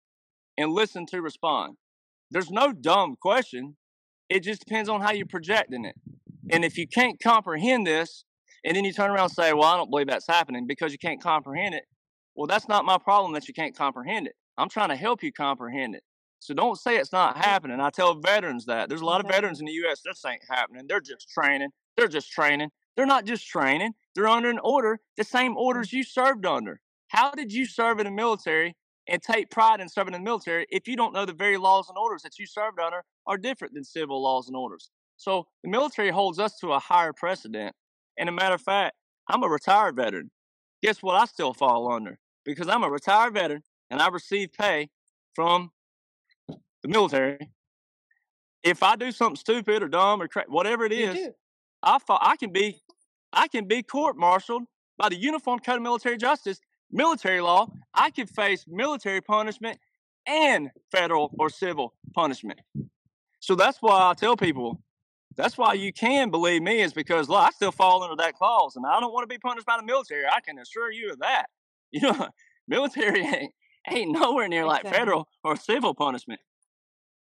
[0.57, 1.77] and listen to respond.
[2.29, 3.77] There's no dumb question.
[4.29, 5.95] It just depends on how you're projecting it.
[6.49, 8.25] And if you can't comprehend this,
[8.65, 10.97] and then you turn around and say, Well, I don't believe that's happening because you
[10.97, 11.85] can't comprehend it,
[12.35, 14.35] well, that's not my problem that you can't comprehend it.
[14.57, 16.03] I'm trying to help you comprehend it.
[16.41, 17.79] So don't say it's not happening.
[17.79, 18.89] I tell veterans that.
[18.89, 20.01] There's a lot of veterans in the U.S.
[20.03, 20.87] This ain't happening.
[20.87, 21.69] They're just training.
[21.95, 22.71] They're just training.
[22.97, 23.93] They're not just training.
[24.15, 25.57] They're under an order, the same Mm.
[25.57, 26.81] orders you served under.
[27.09, 28.75] How did you serve in the military
[29.07, 31.89] and take pride in serving in the military if you don't know the very laws
[31.89, 34.89] and orders that you served under are different than civil laws and orders?
[35.17, 37.75] So the military holds us to a higher precedent.
[38.17, 38.95] And a matter of fact,
[39.27, 40.31] I'm a retired veteran.
[40.81, 42.17] Guess what I still fall under?
[42.45, 43.61] Because I'm a retired veteran
[43.91, 44.89] and I receive pay
[45.35, 45.71] from
[46.83, 47.51] the military.
[48.63, 51.29] If I do something stupid or dumb or cra- whatever it is.
[51.83, 52.81] I fa- I can be
[53.33, 54.63] I can be court-martialed
[54.97, 56.59] by the Uniform Code of Military Justice,
[56.91, 57.67] military law.
[57.93, 59.79] I can face military punishment
[60.27, 62.59] and federal or civil punishment.
[63.39, 64.83] So that's why I tell people,
[65.35, 68.75] that's why you can believe me is because look, I still fall under that clause,
[68.75, 70.25] and I don't want to be punished by the military.
[70.27, 71.45] I can assure you of that.
[71.93, 72.29] You know,
[72.69, 73.53] military ain't,
[73.89, 74.99] ain't nowhere near like Exactly.
[74.99, 76.39] federal or civil punishment.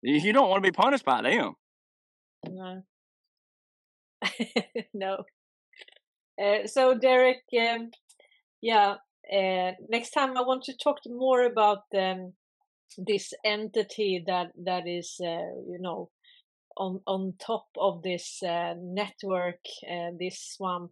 [0.03, 1.53] You don't want to be punished by them.
[2.49, 2.83] No.
[4.93, 5.23] no.
[6.41, 7.91] Uh, so Derek, um,
[8.61, 8.95] yeah,
[9.31, 12.33] uh, next time I want to talk more about um,
[12.97, 16.09] this entity that that is, uh, you know,
[16.75, 19.63] on on top of this network,
[20.19, 20.91] this swamp,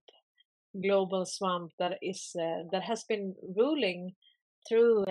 [0.81, 4.15] global swamp that is that has been ruling
[4.69, 5.03] through,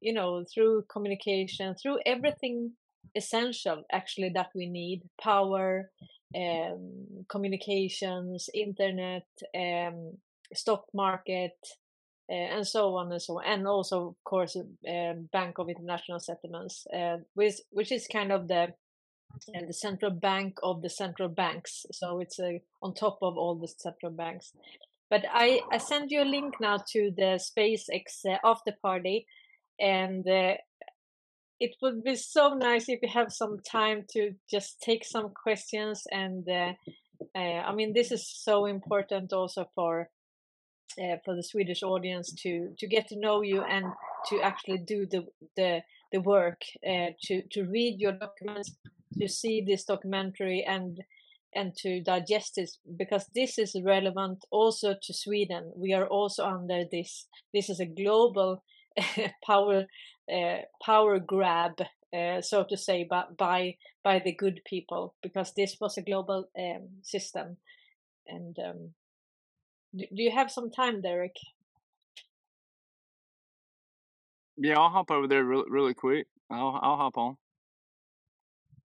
[0.00, 2.72] you know, through communication, through everything
[3.16, 5.90] essential actually that we need power
[6.36, 9.26] um, communications internet
[9.56, 10.12] um,
[10.52, 11.56] stock market
[12.30, 16.20] uh, and so on and so on and also of course um, bank of international
[16.20, 18.68] settlements uh, which which is kind of the
[19.54, 22.52] uh, the central bank of the central banks so it's uh,
[22.82, 24.52] on top of all the central banks.
[25.10, 29.26] But i i send you a link now to the spacex uh, after party
[29.80, 30.54] and uh,
[31.60, 36.04] it would be so nice if you have some time to just take some questions
[36.12, 36.72] and uh,
[37.34, 40.08] uh, I mean this is so important also for
[41.00, 43.86] uh, for the Swedish audience to to get to know you and
[44.28, 45.26] to actually do the
[45.56, 45.82] the
[46.12, 48.76] the work uh, to to read your documents
[49.18, 51.02] to see this documentary and
[51.54, 55.72] and to digest this because this is relevant also to Sweden.
[55.74, 58.62] We are also under this this is a global
[59.46, 59.86] power
[60.32, 61.80] uh, power grab,
[62.16, 66.48] uh, so to say, by, by by the good people, because this was a global
[66.58, 67.56] um, system.
[68.26, 68.90] And um,
[69.94, 71.36] do, do you have some time, Derek?
[74.56, 76.26] Yeah, I'll hop over there really, really quick.
[76.50, 77.36] I'll I'll hop on.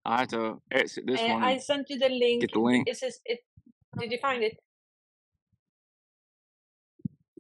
[0.05, 1.43] I have to exit this uh, one.
[1.43, 2.41] I sent you the link.
[2.41, 2.87] Get the link.
[2.89, 3.39] Is this it?
[3.97, 4.57] Did you find it?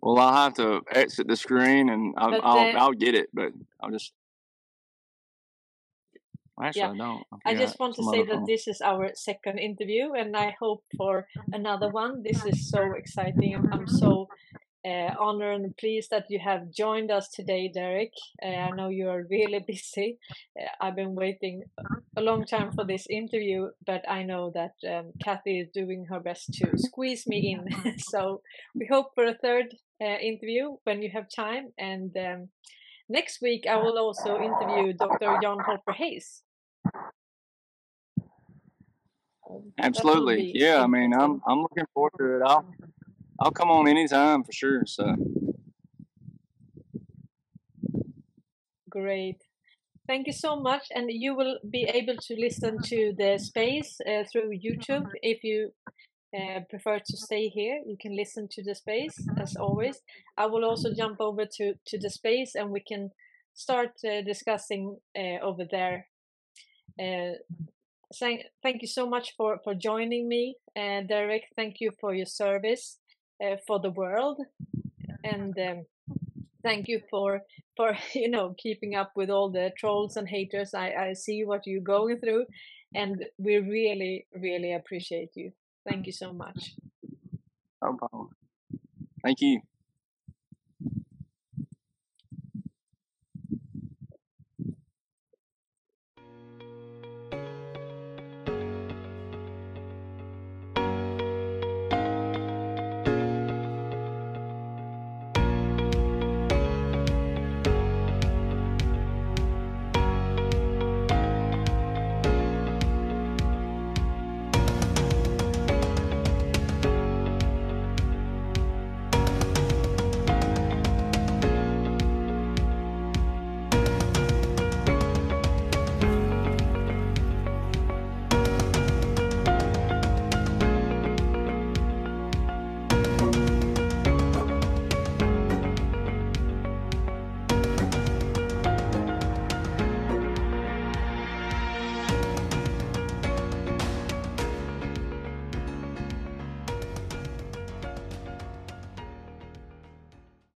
[0.03, 3.89] Well, I'll have to exit the screen and I'll I'll, I'll, get it, but I'll
[3.89, 4.11] just.
[6.61, 6.91] Actually, yeah.
[6.91, 7.23] I don't.
[7.45, 10.83] I, I just want to say that this is our second interview, and I hope
[10.97, 12.21] for another one.
[12.21, 13.55] This is so exciting.
[13.71, 14.27] I'm so
[14.85, 18.11] uh, honored and pleased that you have joined us today, Derek.
[18.43, 20.17] Uh, I know you are really busy.
[20.59, 21.63] Uh, I've been waiting
[22.17, 26.19] a long time for this interview, but I know that um, Kathy is doing her
[26.19, 27.97] best to squeeze me in.
[27.97, 28.41] so
[28.75, 31.71] we hope for a third uh, interview when you have time.
[31.77, 32.49] And um,
[33.09, 35.39] next week, I will also interview Dr.
[35.41, 36.43] John Holper Hayes.
[39.77, 40.81] Absolutely, yeah.
[40.81, 42.41] I mean, I'm I'm looking forward to it.
[42.43, 42.65] I'll
[43.39, 44.83] I'll come on anytime for sure.
[44.85, 45.15] So
[48.89, 49.41] great.
[50.07, 54.23] Thank you so much, and you will be able to listen to the space uh,
[54.29, 55.71] through YouTube if you
[56.37, 57.81] uh, prefer to stay here.
[57.85, 60.01] You can listen to the space as always.
[60.37, 63.11] I will also jump over to to the space, and we can
[63.53, 66.07] start uh, discussing uh, over there.
[66.99, 67.35] Uh,
[68.19, 71.43] thank thank you so much for for joining me, uh, Derek.
[71.55, 72.99] Thank you for your service
[73.43, 74.39] uh, for the world.
[75.23, 75.85] And um,
[76.63, 77.41] thank you for
[77.75, 80.73] for you know keeping up with all the trolls and haters.
[80.73, 82.45] I i see what you're going through
[82.95, 85.51] and we really really appreciate you.
[85.87, 86.75] Thank you so much.
[87.81, 88.29] No problem.
[89.23, 89.61] Thank you